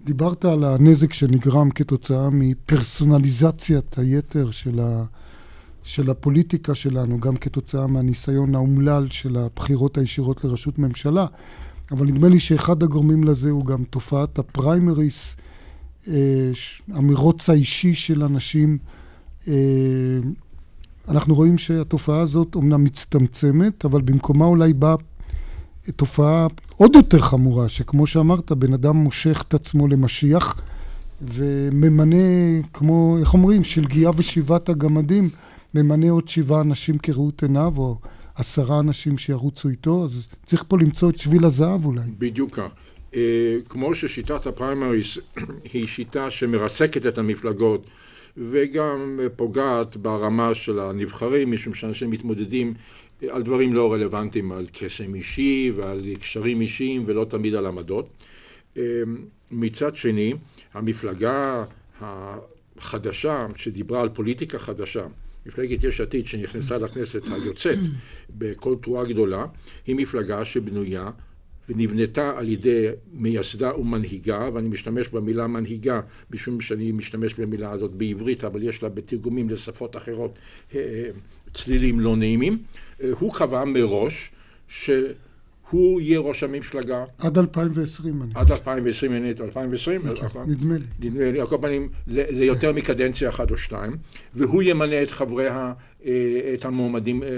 [0.00, 5.04] דיברת על הנזק שנגרם כתוצאה מפרסונליזציית היתר של, ה...
[5.82, 11.26] של הפוליטיקה שלנו, גם כתוצאה מהניסיון האומלל של הבחירות הישירות לראשות ממשלה.
[11.94, 15.36] אבל נדמה לי שאחד הגורמים לזה הוא גם תופעת הפריימריס,
[16.08, 16.50] אה,
[16.92, 18.78] המרוץ האישי של אנשים.
[19.48, 19.54] אה,
[21.08, 24.94] אנחנו רואים שהתופעה הזאת אומנם מצטמצמת, אבל במקומה אולי באה
[25.96, 30.62] תופעה עוד יותר חמורה, שכמו שאמרת, בן אדם מושך את עצמו למשיח
[31.22, 32.16] וממנה,
[32.72, 35.28] כמו, איך אומרים, שלגיה ושבעת הגמדים,
[35.74, 37.98] ממנה עוד שבעה אנשים כראות עיניו, או
[38.34, 42.02] עשרה אנשים שירוצו איתו, אז צריך פה למצוא את שביל הזהב אולי.
[42.18, 42.68] בדיוק כך.
[43.12, 43.16] Uh,
[43.68, 45.18] כמו ששיטת הפריימריס
[45.72, 47.86] היא שיטה שמרסקת את המפלגות
[48.36, 52.74] וגם פוגעת ברמה של הנבחרים, משום שאנשים מתמודדים
[53.28, 58.08] על דברים לא רלוונטיים, על קסם אישי ועל קשרים אישיים ולא תמיד על עמדות.
[58.74, 58.78] Uh,
[59.50, 60.34] מצד שני,
[60.74, 61.64] המפלגה
[62.00, 65.06] החדשה שדיברה על פוליטיקה חדשה
[65.46, 67.78] מפלגת יש עתיד שנכנסה לכנסת היוצאת
[68.30, 69.46] בכל תרועה גדולה,
[69.86, 71.10] היא מפלגה שבנויה
[71.68, 78.44] ונבנתה על ידי מייסדה ומנהיגה, ואני משתמש במילה מנהיגה משום שאני משתמש במילה הזאת בעברית,
[78.44, 80.38] אבל יש לה בתרגומים לשפות אחרות
[80.74, 81.10] אה, אה,
[81.54, 82.58] צלילים לא נעימים.
[83.02, 84.30] אה, הוא קבע מראש
[84.68, 84.90] ש...
[85.70, 87.04] הוא יהיה ראש המפלגה.
[87.18, 88.46] עד 2020, אני חושב.
[88.46, 90.00] עד 2020, אני 2020?
[90.46, 90.84] נדמה לי.
[91.00, 93.96] נדמה לי, על כל פנים, ליותר מקדנציה אחת או שתיים,
[94.34, 95.72] והוא ימנה את חברי ה...
[96.06, 97.28] אה, את המועמדים אה,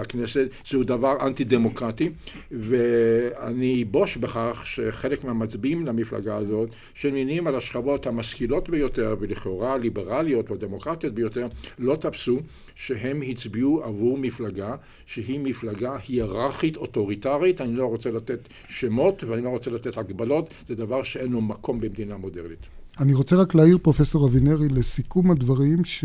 [0.00, 2.10] לכנסת, זהו דבר אנטי דמוקרטי
[2.50, 10.54] ואני בוש בכך שחלק מהמצביעים למפלגה הזאת שנמנים על השכבות המשכילות ביותר ולכאורה הליברליות או
[10.54, 11.46] הדמוקרטיות ביותר
[11.78, 12.38] לא תפסו
[12.74, 14.74] שהם הצביעו עבור מפלגה
[15.06, 20.74] שהיא מפלגה היררכית אוטוריטרית, אני לא רוצה לתת שמות ואני לא רוצה לתת הגבלות, זה
[20.74, 22.58] דבר שאין לו מקום במדינה מודרנית.
[23.00, 26.04] אני רוצה רק להעיר פרופסור אבינרי לסיכום הדברים ש...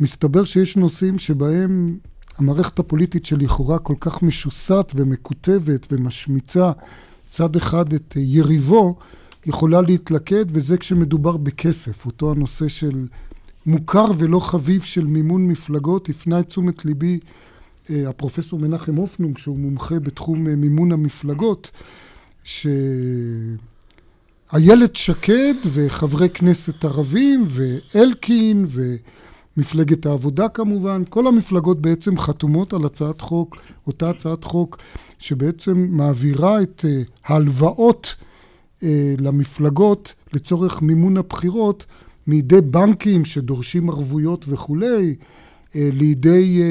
[0.00, 1.98] מסתבר שיש נושאים שבהם
[2.38, 6.72] המערכת הפוליטית שלכאורה כל כך משוסעת ומקוטבת ומשמיצה
[7.30, 8.96] צד אחד את יריבו,
[9.46, 12.06] יכולה להתלכד, וזה כשמדובר בכסף.
[12.06, 13.06] אותו הנושא של
[13.66, 17.18] מוכר ולא חביב של מימון מפלגות, הפנה את תשומת ליבי
[17.90, 21.70] אה, הפרופסור מנחם הופנונג, שהוא מומחה בתחום אה, מימון המפלגות,
[22.44, 23.56] שאיילת
[24.94, 28.96] שקד וחברי כנסת ערבים ואלקין ו...
[29.56, 34.78] מפלגת העבודה כמובן, כל המפלגות בעצם חתומות על הצעת חוק, אותה הצעת חוק
[35.18, 38.14] שבעצם מעבירה את אה, ההלוואות
[38.82, 41.86] אה, למפלגות לצורך מימון הבחירות
[42.26, 45.14] מידי בנקים שדורשים ערבויות וכולי,
[45.76, 46.62] אה, לידי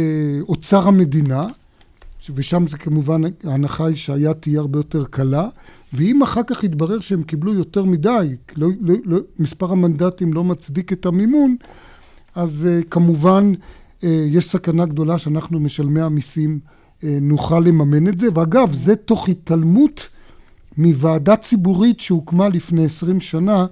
[0.41, 1.47] אוצר המדינה,
[2.35, 5.47] ושם זה כמובן, ההנחה היא שהיד תהיה הרבה יותר קלה,
[5.93, 10.93] ואם אחר כך יתברר שהם קיבלו יותר מדי, לא, לא, לא, מספר המנדטים לא מצדיק
[10.93, 11.55] את המימון,
[12.35, 18.27] אז uh, כמובן uh, יש סכנה גדולה שאנחנו משלמי המיסים uh, נוכל לממן את זה,
[18.33, 20.09] ואגב, זה תוך התעלמות
[20.77, 23.65] מוועדה ציבורית שהוקמה לפני 20 שנה,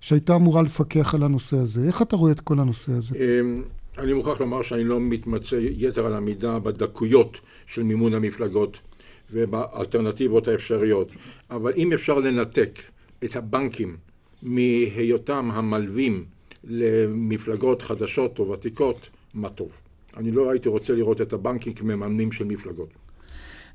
[0.00, 1.80] שהייתה אמורה לפקח על הנושא הזה.
[1.86, 3.14] איך אתה רואה את כל הנושא הזה?
[3.16, 3.62] אמ,
[3.98, 8.78] אני מוכרח לומר שאני לא מתמצא יתר על המידה בדקויות של מימון המפלגות
[9.32, 11.08] ובאלטרנטיבות האפשריות,
[11.50, 12.78] אבל אם אפשר לנתק
[13.24, 13.96] את הבנקים
[14.42, 16.24] מהיותם המלווים
[16.64, 19.68] למפלגות חדשות או ותיקות, מה טוב.
[20.16, 22.88] אני לא הייתי רוצה לראות את הבנקים כמממנים של מפלגות.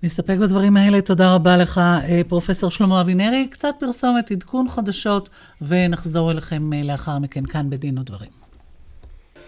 [0.04, 1.02] נסתפק בדברים האלה.
[1.02, 3.48] תודה רבה לך, אה, פרופסור שלמה אבינרי.
[3.48, 5.30] קצת פרסומת, עדכון חדשות,
[5.62, 8.30] ונחזור אליכם אה, לאחר מכן כאן בדין ודברים.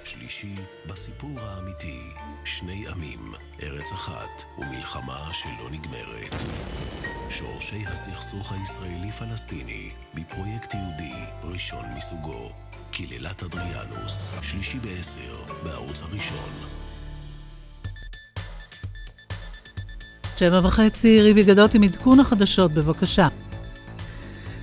[0.04, 0.56] שלישי
[0.90, 2.00] בסיפור האמיתי,
[2.44, 3.20] שני עמים,
[3.64, 6.44] ארץ אחת ומלחמה שלא נגמרת.
[7.30, 12.67] שורשי הסכסוך הישראלי-פלסטיני בפרויקט יהודי ראשון מסוגו.
[12.98, 16.50] קללת אדריאנוס, שלישי בעשר, בערוץ הראשון.
[20.38, 23.28] שבע וחצי, ריבי גדות עם עדכון החדשות, בבקשה.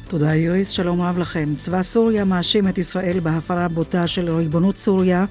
[0.09, 1.55] תודה איריס, שלום רב לכם.
[1.57, 5.25] צבא סוריה מאשים את ישראל בהפרה בוטה של ריבונות סוריה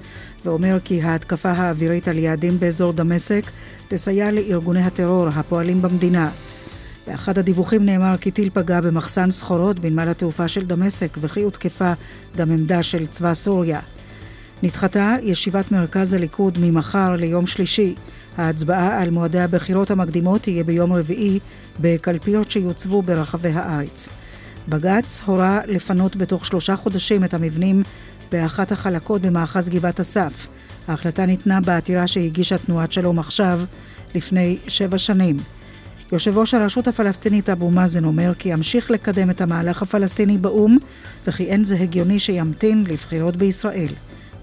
[0.44, 3.50] ואומר כי ההתקפה האווירית על יעדים באזור דמשק
[3.88, 6.30] תסייע לארגוני הטרור הפועלים במדינה.
[7.06, 11.92] באחד הדיווחים נאמר כי טיל פגע במחסן סחורות בנמל התעופה של דמשק וכי הותקפה
[12.36, 13.80] גם עמדה של צבא סוריה.
[14.62, 17.94] נדחתה ישיבת מרכז הליכוד ממחר ליום שלישי.
[18.36, 21.38] ההצבעה על מועדי הבחירות המקדימות תהיה ביום רביעי
[21.80, 24.08] בקלפיות שיוצבו ברחבי הארץ.
[24.68, 27.82] בג"ץ הורה לפנות בתוך שלושה חודשים את המבנים
[28.32, 30.46] באחת החלקות במאחז גבעת אסף.
[30.88, 33.60] ההחלטה ניתנה בעתירה שהגישה תנועת שלום עכשיו
[34.14, 35.36] לפני שבע שנים.
[36.12, 40.78] יושב ראש הרשות הפלסטינית אבו מאזן אומר כי ימשיך לקדם את המהלך הפלסטיני באו"ם
[41.26, 43.88] וכי אין זה הגיוני שימתין לבחירות בישראל.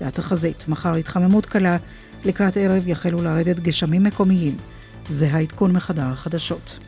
[0.01, 1.77] והתחזית, מחר התחממות קלה,
[2.25, 4.57] לקראת ערב יחלו לרדת גשמים מקומיים.
[5.09, 6.79] זה העדכון מחדר החדשות.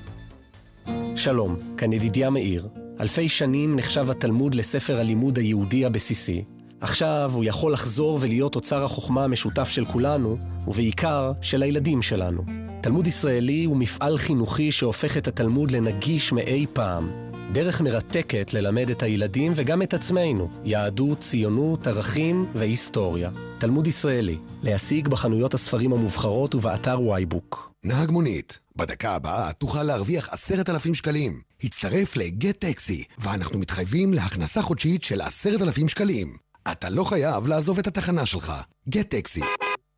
[1.16, 2.68] שלום, כאן ידידיה מאיר.
[3.00, 6.44] אלפי שנים נחשב התלמוד לספר הלימוד היהודי הבסיסי.
[6.82, 12.63] עכשיו הוא יכול לחזור ולהיות אוצר החוכמה המשותף של כולנו, ובעיקר של הילדים שלנו.
[12.84, 17.12] תלמוד ישראלי הוא מפעל חינוכי שהופך את התלמוד לנגיש מאי פעם.
[17.54, 23.30] דרך מרתקת ללמד את הילדים וגם את עצמנו, יהדות, ציונות, ערכים והיסטוריה.
[23.58, 27.72] תלמוד ישראלי, להשיג בחנויות הספרים המובחרות ובאתר וייבוק.
[27.84, 31.42] נהג מונית, בדקה הבאה תוכל להרוויח עשרת אלפים שקלים.
[31.64, 36.38] הצטרף לגט טקסי, ואנחנו מתחייבים להכנסה חודשית של עשרת אלפים שקלים.
[36.72, 38.54] אתה לא חייב לעזוב את התחנה שלך.
[38.90, 39.42] גט טקסי,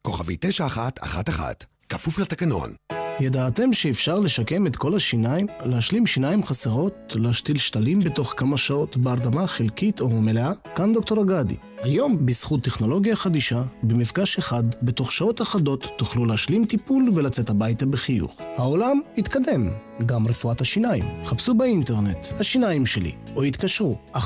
[0.02, 2.74] כוכבי 9111, כפוף לתקנון.
[3.20, 9.48] ידעתם שאפשר לשקם את כל השיניים, להשלים שיניים חסרות, להשתיל שתלים בתוך כמה שעות בהרדמה
[9.48, 10.52] חלקית או מלאה?
[10.76, 11.56] כאן דוקטור אגדי.
[11.82, 18.42] היום, בזכות טכנולוגיה חדישה, במפגש אחד, בתוך שעות אחדות, תוכלו להשלים טיפול ולצאת הביתה בחיוך.
[18.58, 19.70] העולם התקדם,
[20.06, 21.04] גם רפואת השיניים.
[21.26, 24.18] חפשו באינטרנט, השיניים שלי, או התקשרו, 1-800-60-90-60.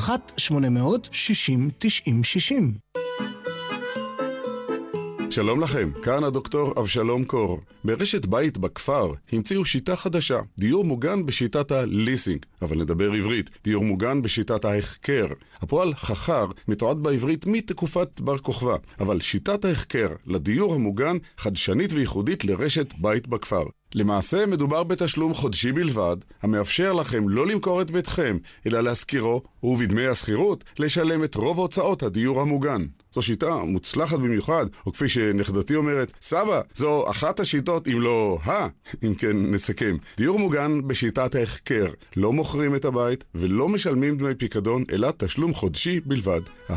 [5.31, 7.59] שלום לכם, כאן הדוקטור אבשלום קור.
[7.83, 14.21] ברשת בית בכפר המציאו שיטה חדשה, דיור מוגן בשיטת הליסינג, אבל נדבר עברית, דיור מוגן
[14.21, 15.25] בשיטת ההחקר.
[15.61, 22.93] הפועל חכר מתועד בעברית מתקופת בר כוכבא, אבל שיטת ההחקר לדיור המוגן חדשנית וייחודית לרשת
[22.97, 23.63] בית בכפר.
[23.95, 28.37] למעשה מדובר בתשלום חודשי בלבד, המאפשר לכם לא למכור את ביתכם,
[28.67, 32.81] אלא להשכירו, ובדמי השכירות, לשלם את רוב הוצאות הדיור המוגן.
[33.13, 38.67] זו שיטה מוצלחת במיוחד, או כפי שנכדתי אומרת, סבא, זו אחת השיטות, אם לא ה...
[39.03, 39.97] אם כן, נסכם.
[40.17, 41.87] דיור מוגן בשיטת ההחקר.
[42.17, 46.41] לא מוכרים את הבית ולא משלמים דמי פיקדון, אלא תשלום חודשי בלבד.
[46.69, 46.73] 1-830-70-70.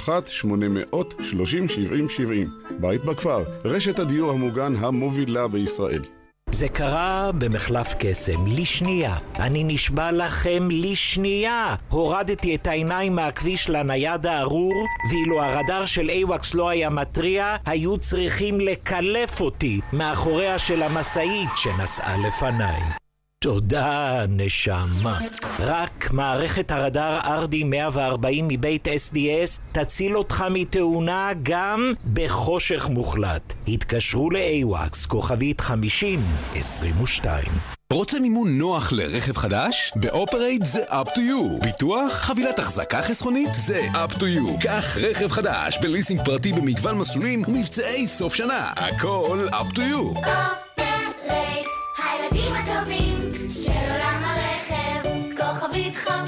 [2.80, 6.21] בית בכפר, רשת הדיור המוגן המובילה בישראל.
[6.62, 9.16] זה קרה במחלף קסם, לשנייה.
[9.38, 11.74] אני נשבע לכם, לשנייה.
[11.88, 18.60] הורדתי את העיניים מהכביש לנייד הארור, ואילו הרדאר של איוואקס לא היה מתריע, היו צריכים
[18.60, 23.01] לקלף אותי מאחוריה של המשאית שנסעה לפניי.
[23.42, 25.18] תודה, נשמה.
[25.58, 33.54] רק מערכת הרדאר RD 140 מבית SDS תציל אותך מתאונה גם בחושך מוחלט.
[33.68, 37.44] התקשרו ל-AWACS, כוכבית 5022.
[37.92, 39.92] רוצה מימון נוח לרכב חדש?
[39.96, 41.64] באופרייט זה up to you.
[41.64, 42.12] ביטוח?
[42.12, 43.54] חבילת החזקה חסכונית?
[43.54, 44.62] זה up to you.
[44.62, 48.72] קח רכב חדש בליסינג פרטי במגוון מסלולים ומבצעי סוף שנה.
[48.76, 50.16] הכל up to you.
[50.16, 53.11] אופרייט, הילדים הטובים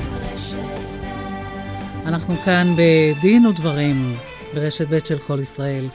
[2.08, 4.16] אנחנו כאן בדין ודברים
[4.54, 5.88] ברשת ב' של כל ישראל.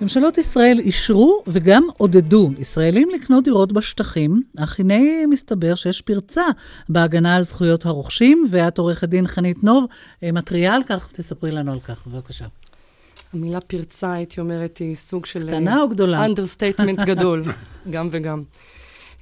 [0.00, 6.42] ממשלות ישראל אישרו וגם עודדו ישראלים לקנות דירות בשטחים, אך הנה מסתבר שיש פרצה
[6.88, 9.84] בהגנה על זכויות הרוכשים, ואת עורכת דין חנית נוב
[10.22, 12.46] אה, מתריעה על כך, תספרי לנו על כך, בבקשה.
[13.32, 15.46] המילה פרצה, הייתי אומרת, היא סוג של...
[15.46, 16.24] קטנה או גדולה?
[16.24, 17.44] understatement גדול,
[17.90, 18.42] גם וגם.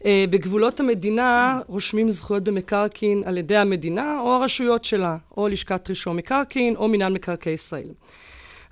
[0.03, 6.17] Uh, בגבולות המדינה רושמים זכויות במקרקעין על ידי המדינה או הרשויות שלה, או לשכת רישום
[6.17, 7.89] מקרקעין או מינהל מקרקעי ישראל.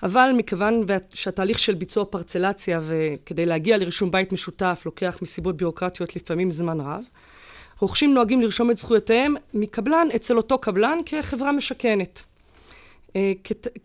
[0.03, 6.51] אבל מכיוון שהתהליך של ביצוע פרצלציה וכדי להגיע לרישום בית משותף לוקח מסיבות ביורוקרטיות לפעמים
[6.51, 7.03] זמן רב,
[7.81, 12.23] רוכשים נוהגים לרשום את זכויותיהם מקבלן אצל אותו קבלן כחברה משכנת.
[13.17, 13.33] אה,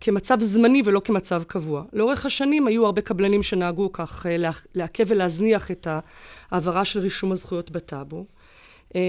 [0.00, 1.84] כמצב זמני ולא כמצב קבוע.
[1.92, 4.36] לאורך השנים היו הרבה קבלנים שנהגו כך אה,
[4.74, 5.88] לעכב ולהזניח את
[6.50, 8.24] העברה של רישום הזכויות בטאבו.
[8.94, 9.00] אה,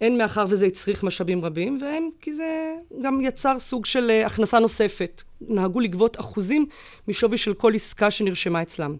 [0.00, 5.22] הן מאחר וזה הצריך משאבים רבים, והן כי זה גם יצר סוג של הכנסה נוספת.
[5.40, 6.66] נהגו לגבות אחוזים
[7.08, 8.96] משווי של כל עסקה שנרשמה אצלם.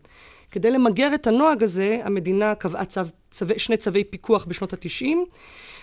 [0.51, 5.25] כדי למגר את הנוהג הזה, המדינה קבעה צו, צווי, שני צווי פיקוח בשנות התשעים,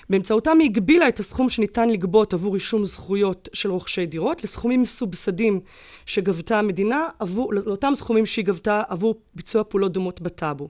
[0.09, 5.59] באמצעותם היא הגבילה את הסכום שניתן לגבות עבור רישום זכויות של רוכשי דירות לסכומים מסובסדים
[6.05, 10.69] שגבתה המדינה, עבור, לאותם סכומים שהיא גבתה עבור ביצוע פעולות דומות בטאבו.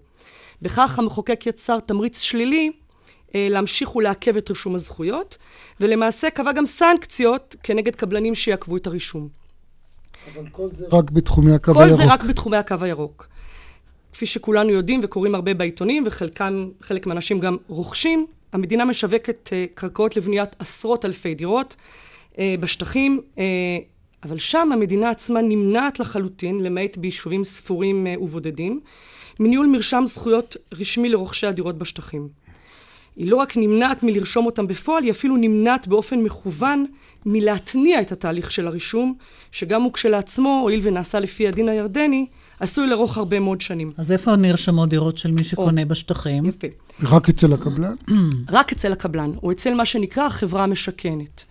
[0.61, 2.71] בכך המחוקק יצר תמריץ שלילי
[3.35, 5.37] אה, להמשיך ולעכב את רישום הזכויות,
[5.79, 9.27] ולמעשה קבע גם סנקציות כנגד קבלנים שיעכבו את הרישום.
[10.33, 11.99] אבל כל זה רק בתחומי הקו כל הירוק.
[11.99, 13.27] כל זה רק בתחומי הקו הירוק.
[14.13, 20.17] כפי שכולנו יודעים וקוראים הרבה בעיתונים, וחלקם, חלק מהאנשים גם רוכשים, המדינה משווקת uh, קרקעות
[20.17, 21.75] לבניית עשרות אלפי דירות
[22.33, 23.39] uh, בשטחים, uh,
[24.23, 28.79] אבל שם המדינה עצמה נמנעת לחלוטין, למעט ביישובים ספורים ובודדים,
[29.39, 32.27] מניהול מרשם זכויות רשמי לרוכשי הדירות בשטחים.
[33.15, 36.85] היא לא רק נמנעת מלרשום אותם בפועל, היא אפילו נמנעת באופן מכוון
[37.25, 39.15] מלהתניע את התהליך של הרישום,
[39.51, 42.25] שגם הוא כשלעצמו, הואיל ונעשה לפי הדין הירדני,
[42.59, 43.91] עשוי לארוך הרבה מאוד שנים.
[43.97, 46.45] אז איפה נרשמות דירות של מי שקונה או, בשטחים?
[46.45, 46.67] יפה.
[47.03, 47.95] רק אצל הקבלן?
[48.49, 51.45] רק אצל הקבלן, או אצל מה שנקרא החברה המשכנת.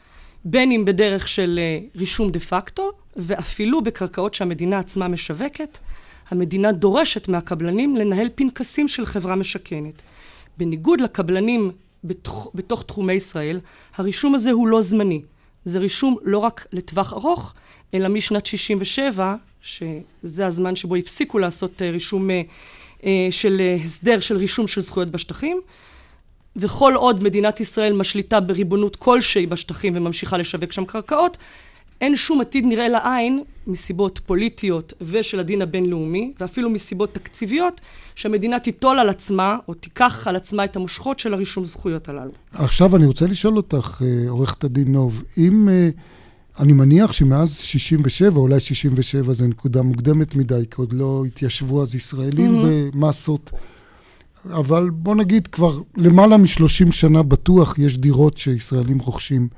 [0.44, 1.60] בין אם בדרך של
[1.94, 5.78] uh, רישום דה פקטו, ואפילו בקרקעות שהמדינה עצמה משווקת,
[6.30, 10.02] המדינה דורשת מהקבלנים לנהל פנקסים של חברה משכנת.
[10.58, 11.70] בניגוד לקבלנים
[12.04, 13.60] בתוך, בתוך תחומי ישראל,
[13.96, 15.22] הרישום הזה הוא לא זמני.
[15.64, 17.54] זה רישום לא רק לטווח ארוך,
[17.94, 19.34] אלא משנת 67,
[19.64, 25.10] שזה הזמן שבו הפסיקו לעשות uh, רישום uh, של uh, הסדר של רישום של זכויות
[25.10, 25.60] בשטחים,
[26.56, 31.38] וכל עוד מדינת ישראל משליטה בריבונות כלשהי בשטחים וממשיכה לשווק שם קרקעות,
[32.00, 37.80] אין שום עתיד נראה לעין מסיבות פוליטיות ושל הדין הבינלאומי, ואפילו מסיבות תקציביות,
[38.14, 42.30] שהמדינה תיטול על עצמה, או תיקח על עצמה את המושכות של הרישום זכויות הללו.
[42.52, 45.68] עכשיו אני רוצה לשאול אותך, עורכת הדין נוב, אם...
[46.58, 51.94] אני מניח שמאז 67, אולי 67 זה נקודה מוקדמת מדי, כי עוד לא התיישבו אז
[51.94, 52.96] ישראלים mm-hmm.
[52.96, 53.52] במסות.
[54.50, 59.48] אבל בוא נגיד, כבר למעלה מ-30 שנה בטוח יש דירות שישראלים רוכשים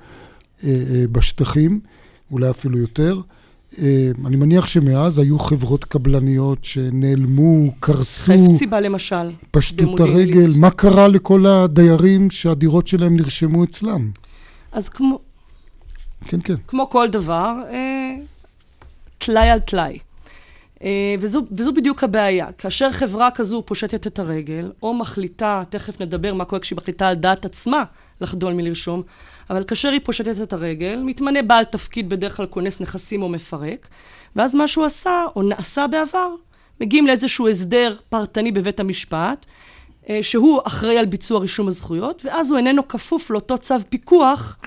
[0.64, 1.80] אה, אה, בשטחים,
[2.30, 3.20] אולי אפילו יותר.
[3.78, 8.32] אה, אני מניח שמאז היו חברות קבלניות שנעלמו, קרסו.
[8.32, 9.30] חפציבה למשל.
[9.50, 10.50] פשטו את הרגל.
[10.56, 14.10] מה קרה לכל הדיירים שהדירות שלהם נרשמו אצלם?
[14.72, 15.18] אז כמו,
[16.24, 16.54] כן, כן.
[16.66, 18.14] כמו כל דבר, אה,
[19.18, 19.98] טלאי על טלאי.
[20.82, 22.52] אה, וזו, וזו בדיוק הבעיה.
[22.52, 27.14] כאשר חברה כזו פושטת את הרגל, או מחליטה, תכף נדבר מה קורה כשהיא מחליטה על
[27.14, 27.84] דעת עצמה
[28.20, 29.02] לחדול מלרשום,
[29.50, 33.88] אבל כאשר היא פושטת את הרגל, מתמנה בעל תפקיד בדרך כלל כונס נכסים או מפרק,
[34.36, 36.28] ואז מה שהוא עשה, או נעשה בעבר,
[36.80, 39.46] מגיעים לאיזשהו הסדר פרטני בבית המשפט,
[40.08, 44.58] אה, שהוא אחראי על ביצוע רישום הזכויות, ואז הוא איננו כפוף לאותו צו פיקוח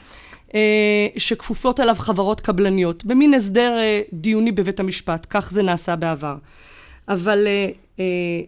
[1.17, 6.35] שכפופות עליו חברות קבלניות, במין הסדר אה, דיוני בבית המשפט, כך זה נעשה בעבר.
[7.07, 7.47] אבל
[7.99, 8.05] אה,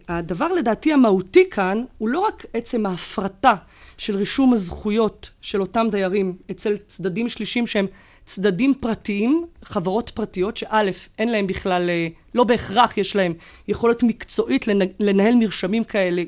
[0.08, 3.54] הדבר לדעתי המהותי כאן, הוא לא רק עצם ההפרטה
[3.98, 7.86] של רישום הזכויות של אותם דיירים אצל צדדים שלישים שהם
[8.26, 11.90] צדדים פרטיים, חברות פרטיות, שא', אין להם בכלל,
[12.34, 13.34] לא בהכרח יש להם
[13.68, 14.66] יכולת מקצועית
[15.00, 16.22] לנהל מרשמים כאלה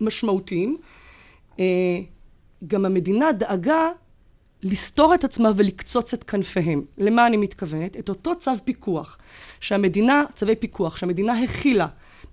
[0.00, 0.76] משמעותיים.
[2.66, 3.90] גם המדינה דאגה
[4.62, 6.82] לסתור את עצמה ולקצוץ את כנפיהם.
[6.98, 7.96] למה אני מתכוונת?
[7.96, 9.18] את אותו צו פיקוח
[9.60, 11.86] שהמדינה, צווי פיקוח, שהמדינה הכילה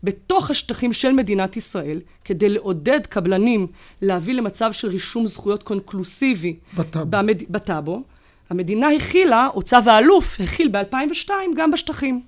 [0.03, 3.67] בתוך השטחים של מדינת ישראל, כדי לעודד קבלנים
[4.01, 7.05] להביא למצב של רישום זכויות קונקלוסיבי בטאבו.
[7.09, 7.43] במד...
[7.49, 8.03] בטאבו,
[8.49, 12.21] המדינה הכילה, או צו האלוף הכיל ב-2002 גם בשטחים.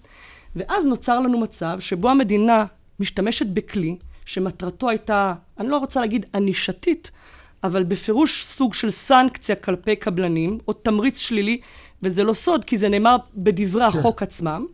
[0.55, 2.65] ואז נוצר לנו מצב שבו המדינה
[2.99, 7.11] משתמשת בכלי שמטרתו הייתה, אני לא רוצה להגיד ענישתית,
[7.65, 11.59] אבל בפירוש סוג של סנקציה כלפי קבלנים, או תמריץ שלילי,
[12.03, 14.65] וזה לא סוד, כי זה נאמר בדברי החוק עצמם.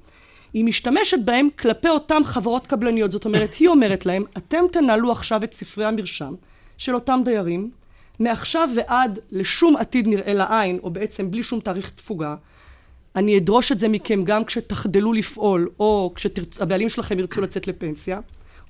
[0.53, 3.11] היא משתמשת בהם כלפי אותן חברות קבלניות.
[3.11, 6.33] זאת אומרת, היא אומרת להם, אתם תנהלו עכשיו את ספרי המרשם
[6.77, 7.71] של אותם דיירים,
[8.19, 12.35] מעכשיו ועד לשום עתיד נראה לעין, או בעצם בלי שום תאריך תפוגה.
[13.15, 18.19] אני אדרוש את זה מכם גם כשתחדלו לפעול, או כשהבעלים שלכם ירצו לצאת לפנסיה,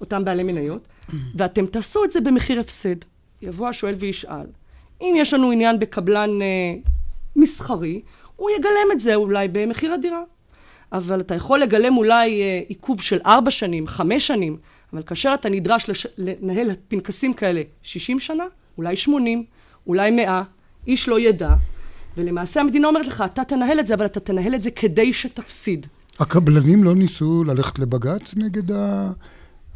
[0.02, 0.88] אותם בעלי מניות,
[1.36, 2.96] ואתם תעשו את זה במחיר הפסד.
[3.42, 4.46] יבוא השואל וישאל,
[5.02, 6.74] אם יש לנו עניין בקבלן אה,
[7.36, 8.02] מסחרי,
[8.36, 10.22] הוא יגלם את זה אולי במחיר הדירה.
[10.92, 14.58] אבל אתה יכול לגלם אולי אה, עיכוב של ארבע שנים, חמש שנים,
[14.94, 16.08] אבל כאשר אתה נדרש לש...
[16.18, 18.44] לנהל פנקסים כאלה 60 שנה,
[18.78, 19.44] אולי 80,
[19.88, 20.42] אולי 100,
[20.88, 21.54] איש לא ידע,
[22.18, 25.88] ולמעשה המדינה אומרת לך, אתה תנהל את זה, אבל אתה תנהל את זה כדי שתפסיד.
[26.20, 28.76] הקבלנים לא ניסו ללכת לבג"ץ נגד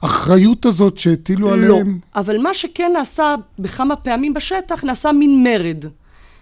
[0.02, 2.00] האחריות הזאת שהטילו לא, עליהם?
[2.16, 5.86] אבל מה שכן נעשה בכמה פעמים בשטח, נעשה מין מרד.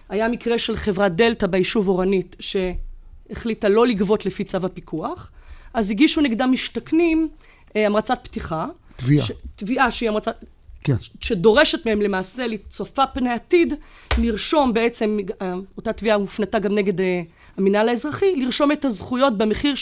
[0.08, 5.30] היה מקרה של חברת דלתא ביישוב אורנית, שהחליטה לא לגבות לפי צו הפיקוח,
[5.74, 7.28] אז הגישו נגדם משתכנים
[7.76, 8.66] אה, המרצת פתיחה.
[8.96, 9.26] תביעה.
[9.26, 9.32] ש...
[9.56, 10.44] תביעה שהיא המרצת...
[10.84, 10.94] כן.
[11.20, 13.74] שדורשת מהם למעשה, צופה פני עתיד,
[14.18, 17.22] לרשום בעצם, אה, אותה תביעה הופנתה גם נגד אה,
[17.56, 19.74] המינהל האזרחי, לרשום את הזכויות במחיר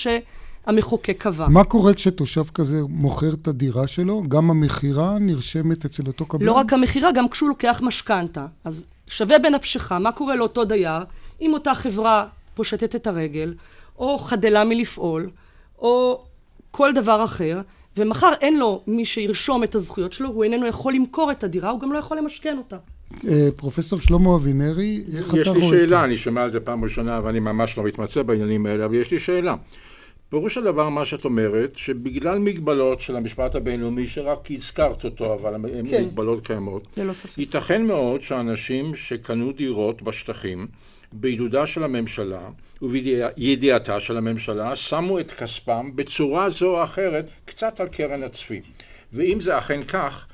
[0.66, 1.48] שהמחוקק קבע.
[1.48, 4.22] מה קורה כשתושב כזה מוכר את הדירה שלו?
[4.28, 6.46] גם המכירה נרשמת אצל אותו קבלן?
[6.46, 8.46] לא רק המכירה, גם כשהוא לוקח משכנתה.
[8.64, 11.02] אז שווה בנפשך, מה קורה לאותו דייר,
[11.40, 13.54] אם אותה חברה פושטת את הרגל,
[13.98, 15.30] או חדלה מלפעול,
[15.78, 16.24] או
[16.70, 17.60] כל דבר אחר,
[17.96, 21.80] ומחר אין לו מי שירשום את הזכויות שלו, הוא איננו יכול למכור את הדירה, הוא
[21.80, 22.76] גם לא יכול למשכן אותה.
[23.28, 25.58] אה, פרופסור שלמה אבינרי, איך אתה רואה?
[25.58, 28.84] יש לי שאלה, אני שומע על זה פעם ראשונה ואני ממש לא מתמצא בעניינים האלה,
[28.84, 29.54] אבל יש לי שאלה.
[30.32, 35.90] פירוש הדבר, מה שאת אומרת, שבגלל מגבלות של המשפט הבינלאומי, שרק הזכרת אותו, אבל הן
[35.90, 36.04] כן.
[36.04, 37.38] מגבלות קיימות, ללא ספק.
[37.38, 40.66] ייתכן מאוד שאנשים שקנו דירות בשטחים,
[41.12, 42.48] בעידודה של הממשלה
[42.82, 48.60] ובידיעתה של הממשלה, שמו את כספם בצורה זו או אחרת קצת על קרן הצבי.
[49.12, 50.26] ואם זה אכן כך,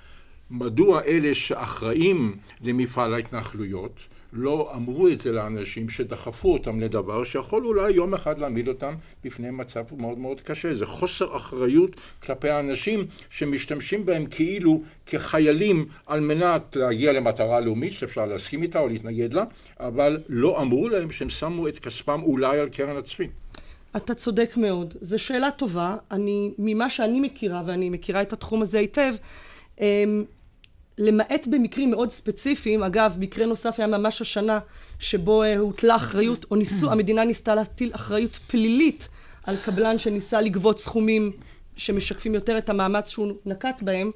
[0.51, 3.94] מדוע אלה שאחראים למפעל ההתנחלויות
[4.33, 9.51] לא אמרו את זה לאנשים שדחפו אותם לדבר שיכול אולי יום אחד להעמיד אותם בפני
[9.51, 10.74] מצב מאוד מאוד קשה.
[10.74, 11.91] זה חוסר אחריות
[12.22, 18.89] כלפי האנשים שמשתמשים בהם כאילו כחיילים על מנת להגיע למטרה לאומית שאפשר להסכים איתה או
[18.89, 19.45] להתנגד לה,
[19.81, 23.29] אבל לא אמרו להם שהם שמו את כספם אולי על קרן הצבי.
[23.97, 24.95] אתה צודק מאוד.
[25.01, 25.97] זו שאלה טובה.
[26.11, 29.14] אני, ממה שאני מכירה, ואני מכירה את התחום הזה היטב,
[29.81, 30.24] אמ,
[30.99, 34.59] למעט במקרים מאוד ספציפיים, אגב, מקרה נוסף היה ממש השנה,
[34.99, 39.09] שבו אה, הוטלה אחריות, או ניסו, המדינה ניסתה להטיל אחריות פלילית
[39.44, 41.32] על קבלן שניסה לגבות סכומים
[41.76, 44.11] שמשקפים יותר את המאמץ שהוא נקט בהם.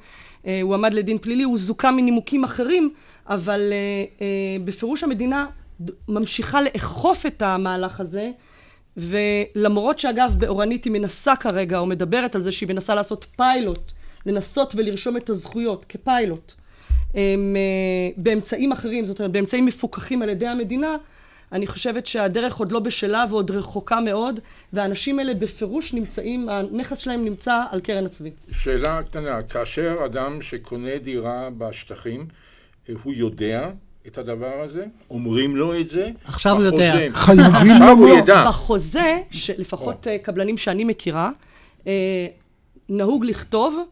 [0.46, 2.90] אה, הוא עמד לדין פלילי, הוא זוכה מנימוקים אחרים,
[3.26, 3.72] אבל
[4.20, 4.26] אה,
[4.64, 5.46] בפירוש המדינה
[6.08, 8.30] ממשיכה לאכוף את המהלך הזה.
[8.96, 13.92] ולמרות שאגב באורנית היא מנסה כרגע, או מדברת על זה שהיא מנסה לעשות פיילוט,
[14.26, 16.54] לנסות ולרשום את הזכויות כפיילוט,
[17.14, 20.96] הם, אה, באמצעים אחרים, זאת אומרת באמצעים מפוקחים על ידי המדינה,
[21.52, 24.40] אני חושבת שהדרך עוד לא בשלה ועוד רחוקה מאוד,
[24.72, 28.30] והאנשים האלה בפירוש נמצאים, הנכס שלהם נמצא על קרן הצבי.
[28.50, 32.26] שאלה קטנה, כאשר אדם שקונה דירה בשטחים,
[32.88, 33.70] אה, הוא יודע
[34.06, 34.84] את הדבר הזה?
[35.10, 36.10] אומרים לו את זה?
[36.24, 36.94] עכשיו הוא יודע.
[37.12, 38.18] חייבים עכשיו הוא לומר.
[38.18, 38.44] ידע.
[38.48, 41.30] בחוזה, שלפחות אה, קבלנים שאני מכירה,
[42.88, 43.84] נהוג לכתוב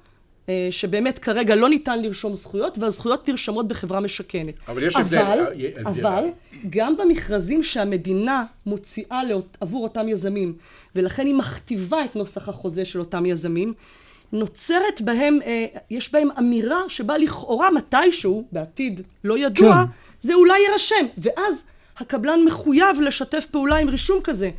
[0.71, 4.55] שבאמת כרגע לא ניתן לרשום זכויות, והזכויות נרשמות בחברה משכנת.
[4.69, 5.19] אבל יש הבדל.
[5.19, 6.25] אבל, אה, אה, אבל
[6.71, 10.55] גם במכרזים שהמדינה מוציאה לאות, עבור אותם יזמים,
[10.97, 13.75] ולכן היא מכתיבה את נוסח החוזה של אותם יזמים,
[14.33, 19.93] נוצרת בהם, אה, יש בהם אמירה שבה לכאורה מתישהו, בעתיד לא ידוע, כן.
[20.23, 21.63] זה אולי יירשם, ואז
[21.99, 24.51] הקבלן מחויב לשתף פעולה עם רישום כזה.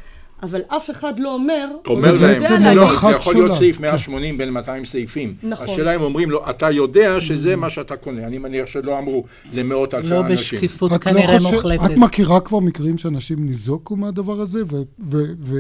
[0.43, 3.57] אבל אף אחד לא אומר, אומר להם, זה להגיד- לא- זה יכול להיות.
[3.57, 5.35] סעיף 180 בין 200 סעיפים.
[5.43, 5.67] נכון.
[5.69, 8.27] השאלה אם אומרים לו, אתה יודע שזה מה שאתה קונה.
[8.27, 9.23] אני מניח שלא אמרו
[9.53, 10.33] למאות אלפי לא אנשים.
[10.59, 11.85] בשקיפות לא כנראה חושב- מוחלטת.
[11.91, 14.81] את מכירה כבר מקרים שאנשים ניזוקו מהדבר הזה, ו...
[14.99, 15.57] ו, ו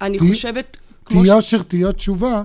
[0.00, 0.76] אני תה- חושבת,
[1.08, 2.42] תהיה אשר תהיה התשובה,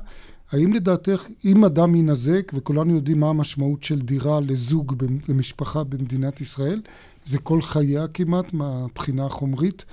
[0.52, 4.96] האם לדעתך, אם אדם יינזק, וכולנו יודעים מה המשמעות של דירה לזוג,
[5.30, 6.82] למשפחה במדינת ישראל,
[7.26, 9.86] זה כל חייה כמעט מהבחינה החומרית,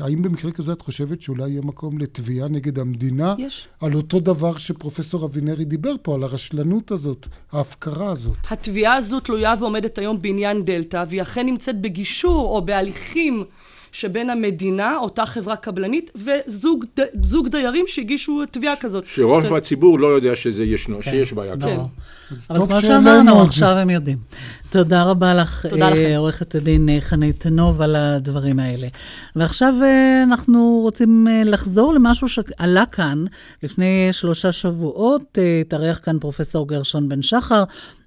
[0.00, 3.34] האם במקרה כזה את חושבת שאולי יהיה מקום לתביעה נגד המדינה?
[3.38, 3.68] יש.
[3.80, 8.36] על אותו דבר שפרופסור אבינרי דיבר פה, על הרשלנות הזאת, ההפקרה הזאת.
[8.50, 13.44] התביעה הזו תלויה ועומדת היום בעניין דלתא, והיא אכן נמצאת בגישור או בהליכים
[13.96, 19.04] שבין המדינה, אותה חברה קבלנית, וזוג דיירים שהגישו תביעה כזאת.
[19.06, 21.88] שרוב זאת- הציבור לא יודע שזה ישנו, כן, שיש בעיה ברור.
[22.30, 22.50] כזאת.
[22.50, 24.18] אבל כמו שאמרנו, עכשיו הם יודעים.
[24.70, 26.16] תודה רבה לך, תודה אה.
[26.18, 28.88] עורכת הדין אה, חנית נוב, על הדברים האלה.
[29.36, 33.24] ועכשיו אה, אנחנו רוצים אה, לחזור למשהו שעלה כאן
[33.62, 35.38] לפני שלושה שבועות.
[35.38, 37.64] אה, התארח כאן פרופסור גרשון בן שחר.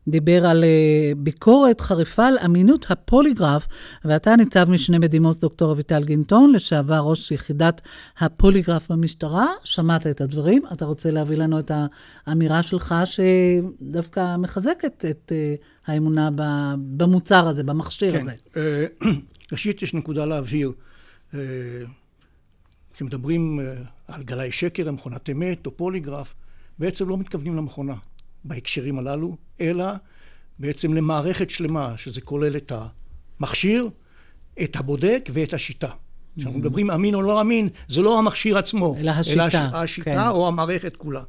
[0.09, 3.67] דיבר על אה, ביקורת חריפה על אמינות הפוליגרף,
[4.05, 7.81] ואתה ניצב משנה בדימוס דוקטור אביטל גינטון, לשעבר ראש יחידת
[8.19, 9.47] הפוליגרף במשטרה.
[9.63, 11.71] שמעת את הדברים, אתה רוצה להביא לנו את
[12.27, 15.55] האמירה שלך, שדווקא מחזקת את אה,
[15.87, 16.29] האמונה
[16.97, 18.21] במוצר הזה, במכשיר כן.
[18.21, 18.33] הזה.
[18.57, 18.85] אה,
[19.51, 20.71] ראשית, יש נקודה להבהיר.
[22.93, 23.59] כשמדברים
[24.07, 26.35] על גלאי שקר, מכונת אמת או פוליגרף,
[26.79, 27.93] בעצם לא מתכוונים למכונה
[28.43, 29.85] בהקשרים הללו, אלא
[30.59, 32.71] בעצם למערכת שלמה, שזה כולל את
[33.39, 33.89] המכשיר,
[34.63, 35.89] את הבודק ואת השיטה.
[36.37, 36.61] כשאנחנו Mhm.
[36.63, 40.29] מדברים אמין או לא אמין, זה לא המכשיר עצמו, אלא השיטה, הש- השיטה כן.
[40.29, 41.21] או המערכת כולה.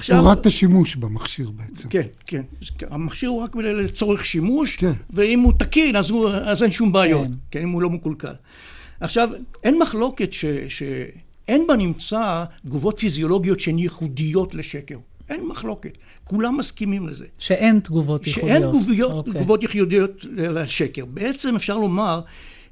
[0.00, 1.88] צורת השימוש במכשיר בעצם.
[1.88, 2.42] כן, כן.
[2.90, 4.92] המכשיר הוא רק לצורך שימוש, כן.
[5.10, 7.32] ואם הוא תקין, אז, הוא, אז אין שום בעיות, כן.
[7.50, 8.32] כן, אם הוא לא מקולקל.
[9.00, 9.28] עכשיו,
[9.64, 14.98] אין מחלוקת ש, שאין בנמצא תגובות פיזיולוגיות שהן ייחודיות לשקר.
[15.28, 15.98] אין מחלוקת.
[16.24, 17.26] כולם מסכימים לזה.
[17.38, 18.50] שאין תגובות ייחודיות.
[18.50, 19.32] שאין תגובות, אוקיי.
[19.32, 21.04] תגובות ייחודיות לשקר.
[21.04, 22.20] בעצם אפשר לומר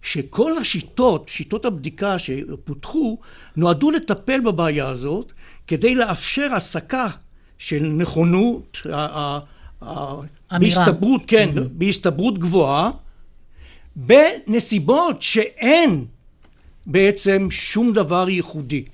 [0.02, 3.18] שכל השיטות, שיטות הבדיקה שפותחו,
[3.57, 5.32] נועדו לטפל בבעיה הזאת
[5.66, 7.09] כדי לאפשר הסקה
[7.59, 10.18] של נכונות, אמירה.
[10.50, 12.90] בהסתברות, כן, בהסתברות גבוהה,
[13.96, 16.04] בנסיבות שאין
[16.86, 18.84] בעצם שום דבר ייחודי.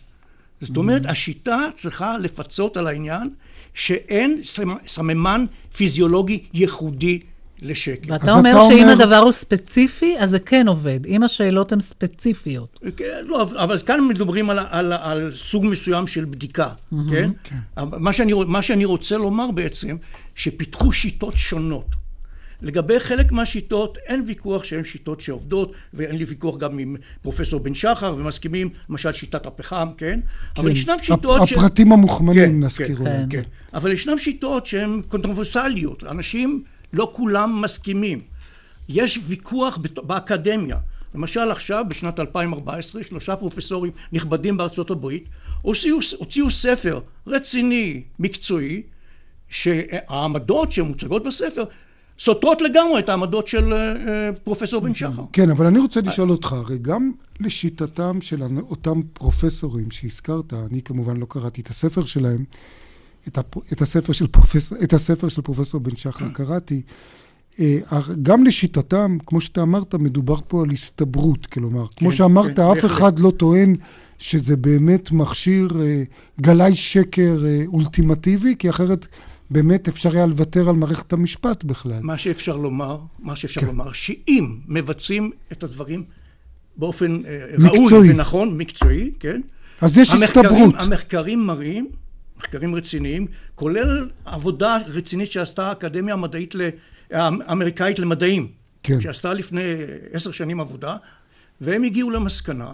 [0.60, 3.30] זאת אומרת, השיטה צריכה לפצות על העניין
[3.74, 5.44] שאין סמ- סממן
[5.76, 7.18] פיזיולוגי ייחודי
[7.62, 8.12] לשקר.
[8.12, 12.80] ואתה אומר שאם הדבר הוא ספציפי, אז זה כן עובד, אם השאלות הן ספציפיות.
[12.96, 17.10] כן, לא, אבל כאן מדברים על, על, על סוג מסוים של בדיקה, מהמם.
[17.10, 17.30] כן?
[17.44, 17.56] כן.
[17.98, 19.96] מה שאני, מה שאני רוצה לומר בעצם,
[20.34, 21.86] שפיתחו שיטות שונות.
[22.62, 27.74] לגבי חלק מהשיטות, אין ויכוח שהן שיטות שעובדות, ואין לי ויכוח גם עם פרופסור בן
[27.74, 30.20] שחר, ומסכימים, למשל שיטת הפחם, כן?
[30.56, 30.76] אבל כן.
[30.76, 31.40] ישנם שיטות...
[31.42, 33.10] הפ- הפרטים המוכמנים, כן, נזכיר כן, אולי.
[33.30, 33.42] כן.
[33.74, 36.04] אבל ישנם שיטות שהן קונטרוברסליות.
[36.04, 38.20] אנשים, לא כולם מסכימים.
[38.88, 40.76] יש ויכוח בת- באקדמיה.
[41.14, 45.24] למשל עכשיו, בשנת 2014, שלושה פרופסורים נכבדים בארצות הברית
[45.62, 48.82] הוציאו, הוציאו ספר רציני, מקצועי,
[49.48, 51.64] שהעמדות שמוצגות בספר
[52.22, 55.22] סותרות לגמרי את העמדות של אה, אה, פרופסור בן שחר.
[55.32, 57.10] כן, אבל אני רוצה לשאול אותך, הרי גם
[57.40, 62.44] לשיטתם של אותם פרופסורים שהזכרת, אני כמובן לא קראתי את הספר שלהם,
[63.28, 63.72] את, הפ...
[63.72, 66.82] את, הספר, של פרופסור, את הספר של פרופסור בן שחר קראתי,
[67.60, 67.78] אה,
[68.22, 72.84] גם לשיטתם, כמו שאתה אמרת, מדובר פה על הסתברות, כלומר, כמו כן, שאמרת, כן, אף.
[72.84, 73.74] אחד לא טוען
[74.18, 75.68] שזה באמת מכשיר
[76.40, 79.06] גלאי שקר אולטימטיבי, כי אחרת
[79.52, 82.00] באמת אפשר היה לוותר על מערכת המשפט בכלל.
[82.02, 83.66] מה שאפשר לומר, מה שאפשר כן.
[83.66, 86.04] לומר, שאם מבצעים את הדברים
[86.76, 87.88] באופן אה, מקצועי.
[87.88, 89.40] ראוי ונכון, מקצועי, כן?
[89.80, 90.74] אז יש המחקרים- הסתברות.
[90.78, 91.88] המחקרים מראים,
[92.38, 96.54] מחקרים רציניים, כולל עבודה רצינית שעשתה האקדמיה המדעית,
[97.10, 98.48] האמריקאית למדעים,
[98.82, 99.00] כן.
[99.00, 99.62] שעשתה לפני
[100.12, 100.96] עשר שנים עבודה,
[101.60, 102.72] והם הגיעו למסקנה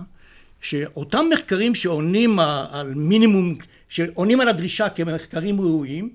[0.61, 2.39] שאותם מחקרים שעונים
[2.71, 3.55] על מינימום,
[3.89, 6.11] שעונים על הדרישה כמחקרים ראויים,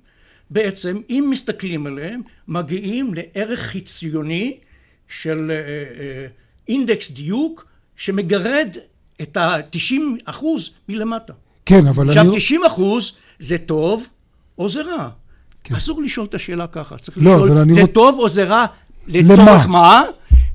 [0.49, 4.57] בעצם, אם מסתכלים עליהם, מגיעים לערך חציוני
[5.07, 6.27] של אה, אה,
[6.67, 7.65] אינדקס דיוק
[7.95, 8.77] שמגרד
[9.21, 9.93] את ה-90
[10.25, 11.33] אחוז מלמטה.
[11.65, 12.37] כן, אבל עכשיו, אני...
[12.37, 14.05] 90 אחוז זה טוב
[14.57, 15.09] או זה רע.
[15.71, 17.23] אסור לשאול את השאלה ככה, צריך כן.
[17.23, 18.65] לא, לשאול, זה רוצ- טוב או זה רע
[19.07, 19.33] למה?
[19.33, 20.03] לצורך מה,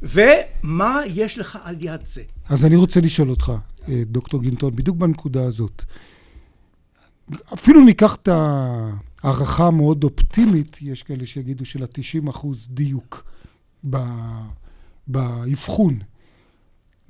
[0.02, 2.22] ומה יש לך על יד זה.
[2.48, 3.52] אז אני רוצה לשאול אותך,
[3.88, 5.84] אה, דוקטור גינטון, בדיוק בנקודה הזאת.
[7.54, 8.28] אפילו ניקח את
[9.22, 13.24] ההערכה המאוד אופטימית, יש כאלה שיגידו של ה-90 אחוז דיוק
[15.06, 15.98] באבחון.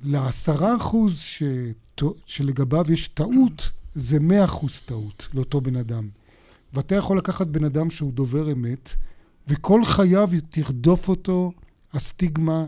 [0.01, 1.43] לעשרה אחוז ש...
[2.25, 6.09] שלגביו יש טעות, זה מאה אחוז טעות לאותו בן אדם.
[6.73, 8.89] ואתה יכול לקחת בן אדם שהוא דובר אמת,
[9.47, 11.51] וכל חייו תרדוף אותו
[11.93, 12.65] הסטיגמה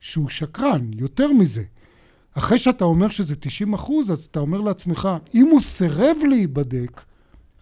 [0.00, 1.64] שהוא שקרן, יותר מזה.
[2.34, 7.02] אחרי שאתה אומר שזה 90 אחוז, אז אתה אומר לעצמך, אם הוא סירב להיבדק,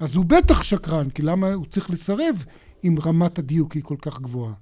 [0.02, 2.44] אז הוא בטח שקרן, כי למה הוא צריך לסרב
[2.84, 4.52] אם רמת הדיוק היא כל כך גבוהה?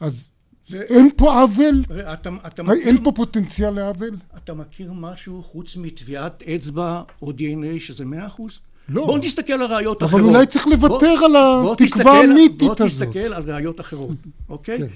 [0.00, 0.32] אז
[0.66, 1.84] זה- אין פה עוול?
[2.12, 4.16] אתה- אתה הי- אין מכיר- פה פוטנציאל לעוול?
[4.36, 8.58] אתה מכיר משהו חוץ מטביעת אצבע או דנ"א שזה מאה אחוז?
[8.88, 9.06] לא.
[9.06, 10.34] בואו נסתכל על ראיות אבל אחרות.
[10.34, 13.08] אולי צריך לוותר בוא- על התקווה המיתית הזאת.
[13.08, 14.16] תסתכל על ראיות אחרות,
[14.48, 14.78] אוקיי?
[14.78, 14.86] כן.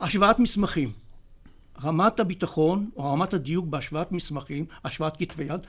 [0.00, 0.90] השוואת מסמכים.
[1.84, 5.60] רמת הביטחון או רמת הדיוק בהשוואת מסמכים, השוואת כתבי יד,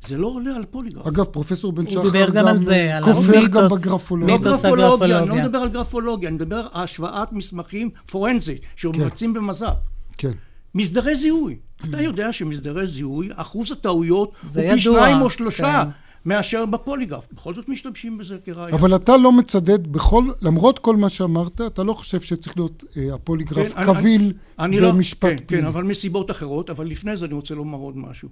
[0.00, 1.06] זה לא עולה על פוליגרף.
[1.06, 4.36] אגב, פרופסור בן הוא שחר דיבר גם על זה, על כופר גם המיתוס- לא בגרפולוגיה.
[4.38, 5.44] מיתוס גרפולוגיה, אני לא הגרפולוגיה.
[5.44, 9.74] מדבר על גרפולוגיה, אני מדבר על השוואת מסמכים פורנזית, שמבצעים במז"פ.
[10.18, 10.32] כן.
[10.74, 11.56] מסדרי זיהוי.
[11.90, 15.90] אתה יודע שמסדרי זיהוי, אחוז הטעויות הוא פי ידוע, שניים או שלושה כן.
[16.26, 17.26] מאשר בפוליגרף.
[17.32, 18.74] בכל זאת משתמשים בזה כראיה.
[18.74, 23.14] אבל אתה לא מצדד בכל, למרות כל מה שאמרת, אתה לא חושב שצריך להיות אה,
[23.14, 24.32] הפוליגרף כן, קביל אני-
[24.76, 25.62] אני לא- במשפט כן, פלילי.
[25.62, 28.28] כן, אבל מסיבות אחרות, אבל לפני זה אני רוצה לומר עוד משהו.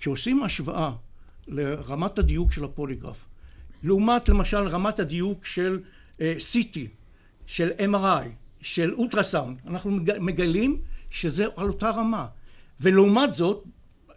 [0.00, 0.90] כשעושים השוואה
[1.48, 3.26] לרמת הדיוק של הפוליגרף,
[3.82, 5.80] לעומת למשל רמת הדיוק של
[6.20, 6.78] אה, CT,
[7.46, 8.26] של MRI,
[8.62, 10.80] של אולטרסאונד, אנחנו מג- מגלים
[11.10, 12.26] שזה על אותה רמה.
[12.80, 13.64] ולעומת זאת,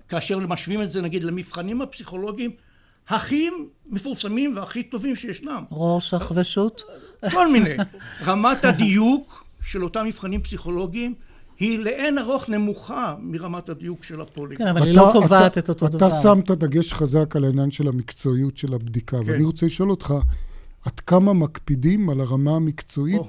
[0.07, 2.51] כאשר משווים את זה נגיד למבחנים הפסיכולוגיים
[3.07, 3.49] הכי
[3.85, 6.81] מפורסמים והכי טובים שישנם, רורשך ושות'?
[7.31, 7.75] כל מיני.
[8.25, 11.13] רמת הדיוק של אותם מבחנים פסיכולוגיים
[11.59, 14.67] היא לאין ארוך נמוכה מרמת הדיוק של הפוליגרף.
[14.67, 16.09] כן, אבל היא לא אתה- קובעת אתה- את אותו אתה דבר.
[16.23, 19.31] שמת דגש חזק על העניין של המקצועיות של הבדיקה, כן.
[19.31, 20.13] ואני רוצה לשאול אותך,
[20.85, 23.21] עד כמה מקפידים על הרמה המקצועית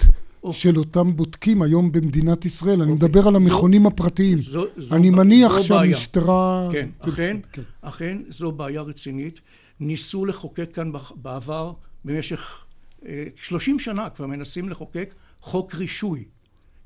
[0.43, 0.53] או.
[0.53, 2.83] של אותם בודקים היום במדינת ישראל?
[2.83, 4.39] אני מדבר על המכונים הפרטיים.
[4.39, 4.53] אוקיי.
[4.53, 5.63] זו- זו- אני מניח זו.
[5.65, 6.69] שהמשטרה...
[6.73, 7.63] כן, זה אכן, כן.
[7.83, 9.41] אכן, זו בעיה רצינית.
[9.81, 11.73] ניסו לחוקק כאן בעבר,
[12.05, 12.65] במשך
[13.07, 16.25] אה, 30 שנה כבר מנסים לחוקק חוק רישוי,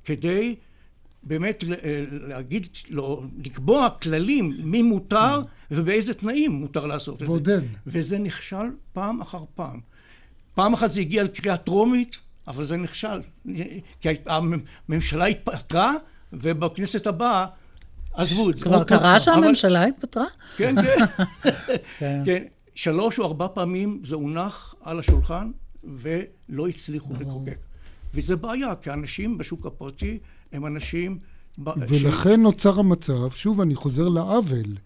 [0.05, 0.55] כדי
[1.23, 7.33] באמת אה, להגיד, לא, לקבוע כללים מי מותר ובאיזה תנאים מותר לעשות את זה.
[7.33, 7.69] ועוד אין.
[7.87, 9.81] וזה נכשל פעם אחר פעם.
[10.55, 12.19] פעם אחת זה הגיע לקריאה טרומית,
[12.49, 13.21] אבל זה נכשל.
[14.01, 15.95] כי הממשלה התפטרה,
[16.33, 17.47] ובכנסת הבאה
[18.15, 18.65] עזבו את זה.
[18.65, 20.25] כבר קרה שהממשלה התפטרה?
[20.57, 21.07] כן, כן.
[21.99, 22.23] כן.
[22.25, 22.45] כן.
[22.75, 25.51] שלוש או ארבע פעמים זה הונח על השולחן,
[25.85, 27.59] ולא הצליחו לחוקק.
[28.15, 30.19] וזה בעיה, כי האנשים בשוק הפרטי
[30.53, 31.19] הם אנשים...
[31.59, 34.77] ב- ש- ולכן נוצר המצב, שוב אני חוזר לעוול,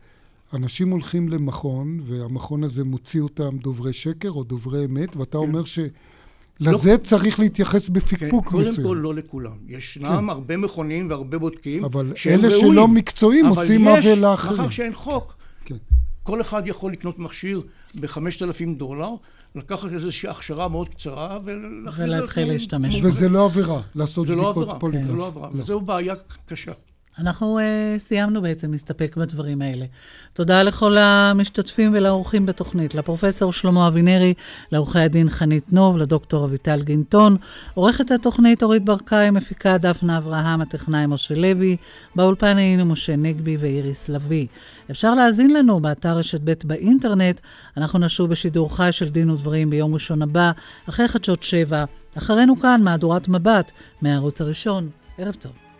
[0.55, 6.99] אנשים הולכים למכון, והמכון הזה מוציא אותם דוברי שקר או דוברי אמת, ואתה אומר שלזה
[6.99, 8.87] צריך להתייחס כן, בפקפוק קודם מסוים.
[8.87, 9.53] כל לא לכולם.
[9.69, 12.73] ישנם הרבה מכונים והרבה בודקים אבל אלה ראויים.
[12.73, 14.57] שלא מקצועיים עושים אבל יש, עוול לאחרים.
[14.57, 15.35] מאחר שאין חוק,
[15.65, 15.77] כן.
[16.23, 17.61] כל אחד יכול לקנות מכשיר
[18.01, 19.11] ב-5,000 דולר,
[19.55, 23.01] לקחת איזושהי הכשרה מאוד קצרה ולהתחיל להשתמש.
[23.03, 25.11] וזה לא עבירה, לעשות זה לא בדיקות עבירה, פוליגרף.
[25.11, 26.15] זה לא עבירה, וזו בעיה
[26.47, 26.73] קשה.
[27.19, 29.87] אנחנו uh, סיימנו בעצם להסתפק בדברים האלה.
[30.33, 34.35] תודה לכל המשתתפים ולאורחים בתוכנית, לפרופסור שלמה אבינרי,
[34.73, 37.37] לעורכי הדין חנית נוב, לדוקטור אביטל גינטון,
[37.75, 41.77] עורכת התוכנית אורית ברקאי, מפיקה דפנה אברהם, הטכנאי משה לוי,
[42.17, 44.47] באולפן היינו משה נגבי ואיריס לביא.
[44.91, 47.41] אפשר להאזין לנו באתר רשת ב' באינטרנט,
[47.77, 50.53] אנחנו נשוב בשידור חי של דין ודברים ביום ראשון הבא,
[50.89, 51.85] אחרי חדשות שבע.
[52.19, 54.89] אחרינו כאן מהדורת מבט מהערוץ הראשון.
[55.19, 55.74] ערב טוב.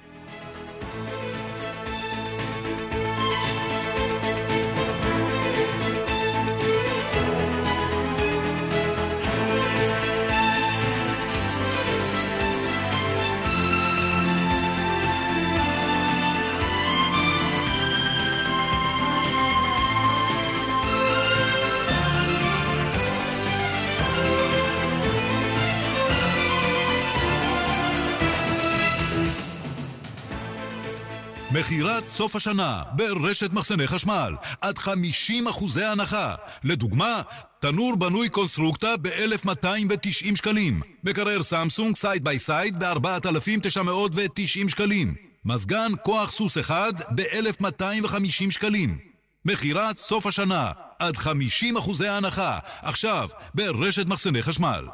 [31.55, 36.35] מכירת סוף השנה ברשת מחסני חשמל, עד 50 אחוזי הנחה.
[36.65, 37.23] לדוגמה,
[37.61, 40.81] תנור בנוי קונסטרוקטה ב-1290 שקלים.
[41.05, 45.15] מקרר סמסונג side by side ב-4990 שקלים.
[45.45, 48.99] מזגן כוח סוס אחד ב-1250 שקלים.
[49.45, 52.59] מכירת סוף השנה, עד 50 אחוזי הנחה.
[52.83, 54.85] עכשיו, ברשת מחסני חשמל.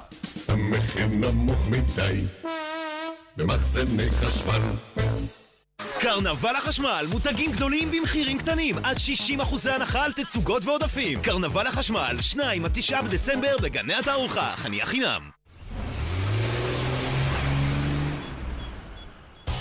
[0.49, 2.25] המחיר נמוך מדי
[3.37, 4.61] במחסני חשמל
[6.01, 11.23] קרנבל החשמל, מותגים גדולים במחירים קטנים, עד 60 אחוזי הנחה על תצוגות ועודפים.
[11.23, 15.31] קרנבל החשמל, 2 עד 9 בדצמבר בגני התערוכה, חניה חינם.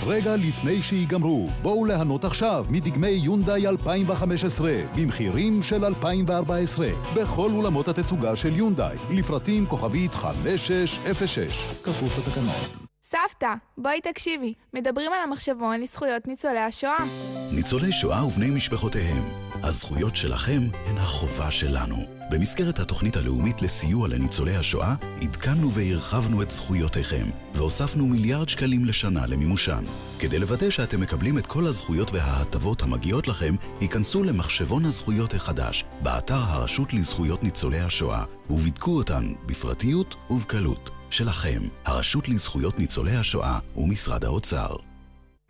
[0.06, 8.36] רגע לפני שיגמרו, בואו ליהנות עכשיו מדגמי יונדאי 2015 במחירים של 2014 בכל אולמות התצוגה
[8.36, 12.89] של יונדאי, לפרטים כוכבית 5606, כפוף לתקנון.
[13.10, 14.54] סבתא, בואי תקשיבי.
[14.74, 17.04] מדברים על המחשבון לזכויות ניצולי השואה.
[17.52, 19.22] ניצולי שואה ובני משפחותיהם,
[19.62, 21.96] הזכויות שלכם הן החובה שלנו.
[22.30, 29.84] במסגרת התוכנית הלאומית לסיוע לניצולי השואה, עדכנו והרחבנו את זכויותיכם, והוספנו מיליארד שקלים לשנה למימושן.
[30.18, 36.34] כדי לוודא שאתם מקבלים את כל הזכויות וההטבות המגיעות לכם, היכנסו למחשבון הזכויות החדש, באתר
[36.34, 40.99] הרשות לזכויות ניצולי השואה, ובדקו אותן בפרטיות ובקלות.
[41.12, 44.76] שלכם, הרשות לזכויות ניצולי השואה ומשרד האוצר.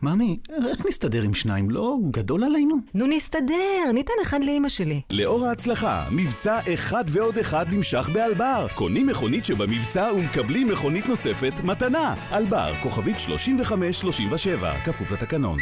[0.02, 0.36] ממי,
[0.68, 1.70] איך נסתדר עם שניים?
[1.70, 2.76] לא גדול עלינו?
[2.94, 5.00] נו נסתדר, ניתן אחד לאימא שלי.
[5.10, 8.66] לאור ההצלחה, מבצע אחד ועוד אחד נמשך באלבר.
[8.74, 12.14] קונים מכונית שבמבצע ומקבלים מכונית נוספת מתנה.
[12.32, 15.58] אלבר, כוכבית 3537, כפוף לתקנון.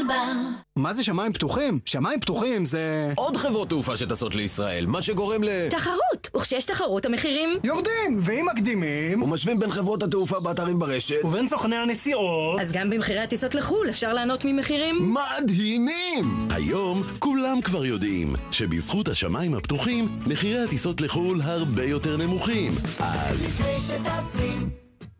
[0.00, 0.32] אלבר.
[0.76, 1.78] מה זה שמיים פתוחים?
[1.86, 3.12] שמיים פתוחים זה...
[3.16, 5.48] עוד חברות תעופה שטסות לישראל, מה שגורם ל...
[5.70, 6.30] תחרות!
[6.36, 7.50] וכשיש תחרות המחירים...
[7.64, 8.18] יורדים!
[8.20, 9.22] ואם מקדימים...
[9.22, 11.24] ומשווים בין חברות התעופה באתרים ברשת...
[11.24, 12.60] ובין סוכני הנסיעות...
[12.60, 15.14] אז גם במחירי הטיסות לחו"ל אפשר לענות ממחירים...
[15.14, 16.48] מדהימים!
[16.50, 22.72] היום כולם כבר יודעים שבזכות השמיים הפתוחים, מחירי הטיסות לחו"ל הרבה יותר נמוכים.
[22.98, 23.44] אז...
[23.44, 24.59] לפני שטסים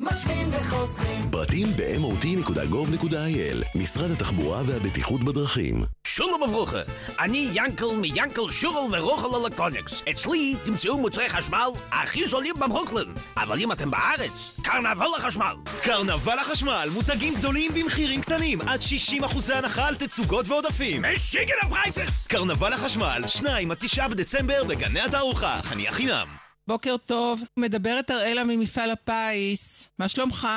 [0.00, 1.30] משווים וחוסכים.
[1.30, 5.84] פרטים ב-mot.gov.il, משרד התחבורה והבטיחות בדרכים.
[6.06, 6.78] שלום וברכה,
[7.18, 10.02] אני ינקל מיינקל שורל ורוחל Electronics.
[10.10, 13.14] אצלי תמצאו מוצרי חשמל הכי זולים בברוקלין.
[13.36, 15.54] אבל אם אתם בארץ, קרנבל החשמל.
[15.82, 21.02] קרנבל החשמל, מותגים גדולים במחירים קטנים, עד 60% הנחה על תצוגות ועודפים.
[21.12, 22.26] משיגענע prices!
[22.26, 26.39] קרנבל החשמל, 2 עד 9 בדצמבר בגני התערוכה, חניה חינם.
[26.70, 29.88] בוקר טוב, מדברת אראלה ממפעל הפיס.
[29.98, 30.48] מה שלומך?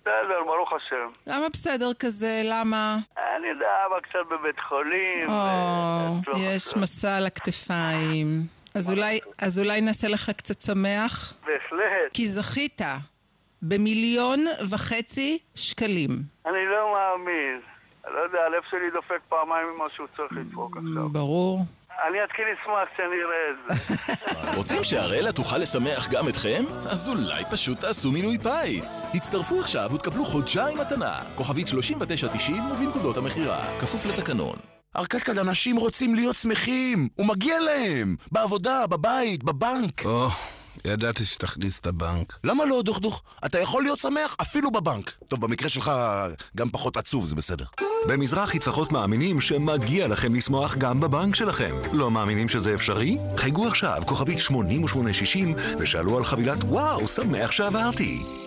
[0.00, 1.08] בסדר, ברוך השם.
[1.26, 2.42] למה בסדר כזה?
[2.44, 2.96] למה?
[3.36, 5.28] אני יודע, אבא קצת בבית חולים.
[5.28, 8.26] או, ו- יש מסע על הכתפיים.
[8.74, 11.34] אז אולי, אז אולי נעשה לך קצת שמח?
[11.46, 12.12] בהחלט.
[12.14, 12.80] כי זכית
[13.62, 16.10] במיליון וחצי שקלים.
[16.46, 17.60] אני לא מאמין.
[18.14, 21.08] לא יודע, הלב שלי דופק פעמיים ממה שהוא צריך לדפוק עכשיו.
[21.08, 21.60] ברור.
[22.08, 23.94] אני אתחיל לשמוח כשאני אראה את זה.
[24.58, 26.64] רוצים שהראלה תוכל לשמח גם אתכם?
[26.90, 29.02] אז אולי פשוט תעשו מינוי פיס.
[29.14, 31.20] הצטרפו עכשיו ותקבלו חודשיים מתנה.
[31.34, 33.78] כוכבית 3990 ובנקודות המכירה.
[33.80, 34.56] כפוף לתקנון.
[34.96, 38.16] ארכדקד, אנשים רוצים להיות שמחים, ומגיע להם!
[38.32, 40.04] בעבודה, בבית, בבנק.
[40.04, 40.28] או,
[40.84, 42.38] ידעתי שתכניס את הבנק.
[42.44, 43.22] למה לא, דוכדוך?
[43.46, 45.16] אתה יכול להיות שמח אפילו בבנק.
[45.28, 45.92] טוב, במקרה שלך
[46.56, 47.64] גם פחות עצוב, זה בסדר.
[48.08, 51.74] במזרחי טפחות מאמינים שמגיע לכם לשמוח גם בבנק שלכם.
[51.92, 53.18] לא מאמינים שזה אפשרי?
[53.36, 58.41] חייגו עכשיו, כוכבית 8860, ושאלו על חבילת וואו, שמח שעברתי.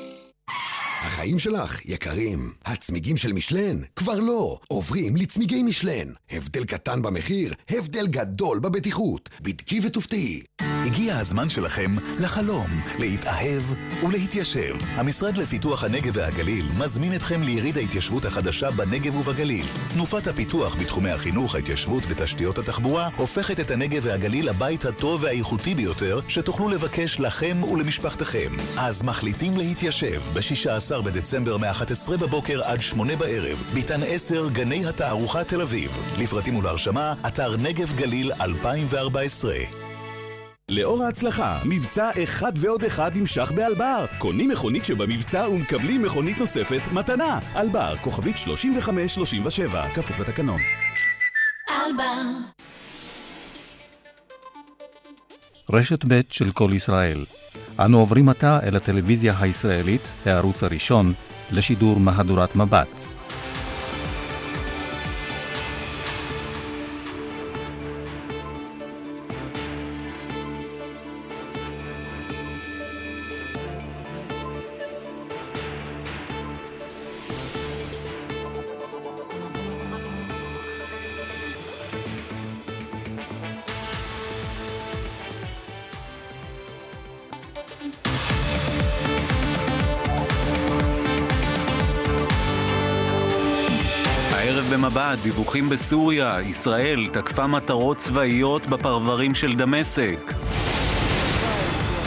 [1.05, 2.53] החיים שלך יקרים.
[2.65, 4.59] הצמיגים של משלן כבר לא.
[4.67, 6.07] עוברים לצמיגי משלן.
[6.31, 9.29] הבדל קטן במחיר, הבדל גדול בבטיחות.
[9.41, 10.41] בדקי ותופתעי.
[10.85, 12.67] הגיע הזמן שלכם לחלום,
[12.99, 13.63] להתאהב
[14.03, 14.75] ולהתיישב.
[14.95, 19.65] המשרד לפיתוח הנגב והגליל מזמין אתכם ליריד ההתיישבות החדשה בנגב ובגליל.
[19.93, 26.19] תנופת הפיתוח בתחומי החינוך, ההתיישבות ותשתיות התחבורה הופכת את הנגב והגליל לבית הטוב והאיכותי ביותר
[26.27, 28.51] שתוכלו לבקש לכם ולמשפחתכם.
[28.77, 35.61] אז מחליטים להתיישב ב-16 בדצמבר מ-11 בבוקר עד 8 בערב, ביתן 10 גני התערוכה תל
[35.61, 35.91] אביב.
[36.17, 39.53] לפרטים ולהרשמה, אתר נגב גליל 2014.
[40.69, 44.05] לאור ההצלחה, מבצע אחד ועוד אחד נמשך באלבר.
[44.17, 47.39] קונים מכונית שבמבצע ומקבלים מכונית נוספת מתנה.
[47.55, 50.61] אלבר, כוכבית 3537, כפוף לתקנון.
[51.69, 52.21] אלבר.
[55.73, 57.25] רשת ב' של כל ישראל.
[57.79, 61.13] אנו עוברים עתה אל הטלוויזיה הישראלית, הערוץ הראשון,
[61.51, 63.04] לשידור מהדורת מבט.
[94.75, 100.33] במבט, דיווחים בסוריה, ישראל תקפה מטרות צבאיות בפרברים של דמשק.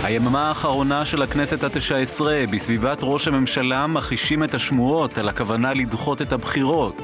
[0.02, 6.22] היממה האחרונה של הכנסת התשע עשרה, בסביבת ראש הממשלה מכחישים את השמועות על הכוונה לדחות
[6.22, 7.02] את הבחירות.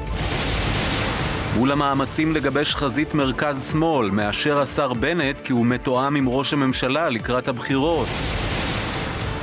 [1.56, 7.48] מול המאמצים לגבש חזית מרכז-שמאל, מאשר השר בנט כי הוא מתואם עם ראש הממשלה לקראת
[7.48, 8.08] הבחירות.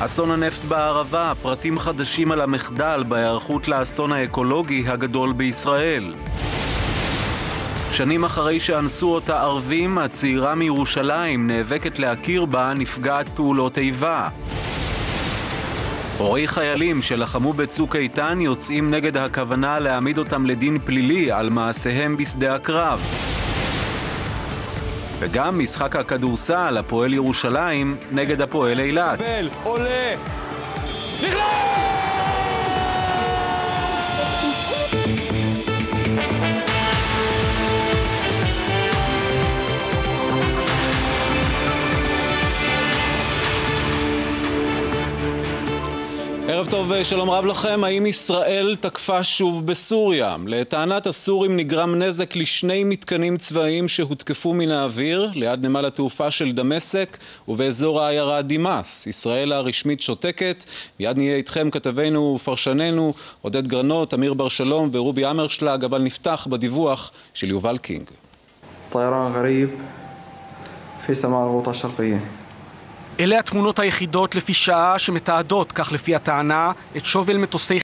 [0.06, 6.14] אסון הנפט בערבה, פרטים חדשים על המחדל בהיערכות לאסון האקולוגי הגדול בישראל.
[7.92, 14.28] שנים אחרי שאנסו אותה ערבים, הצעירה מירושלים נאבקת להכיר בה נפגעת פעולות איבה.
[16.18, 22.56] הורי חיילים שלחמו בצוק איתן יוצאים נגד הכוונה להעמיד אותם לדין פלילי על מעשיהם בשדה
[22.56, 23.02] הקרב.
[25.22, 29.20] וגם משחק הכדורסל, הפועל ירושלים, נגד הפועל אילת.
[29.64, 30.16] עולה!
[46.61, 47.85] ערב טוב, שלום רב לכם.
[47.85, 50.37] האם ישראל תקפה שוב בסוריה?
[50.47, 57.19] לטענת הסורים נגרם נזק לשני מתקנים צבאיים שהותקפו מן האוויר, ליד נמל התעופה של דמשק
[57.49, 59.07] ובאזור העיירה דימאס.
[59.07, 60.65] ישראל הרשמית שותקת.
[61.01, 67.13] מיד נהיה איתכם כתבינו ופרשננו עודד גרנות, אמיר בר שלום ורובי אמרשלג, אבל נפתח בדיווח
[67.35, 68.11] של יובל קינג.
[68.93, 69.69] طيران غريب
[71.07, 72.40] في سماء الغوطة الشرقية
[73.22, 77.80] אלה התמונות היחידות לפי שעה שמתעדות, כך לפי הטענה, את שובל מטוסי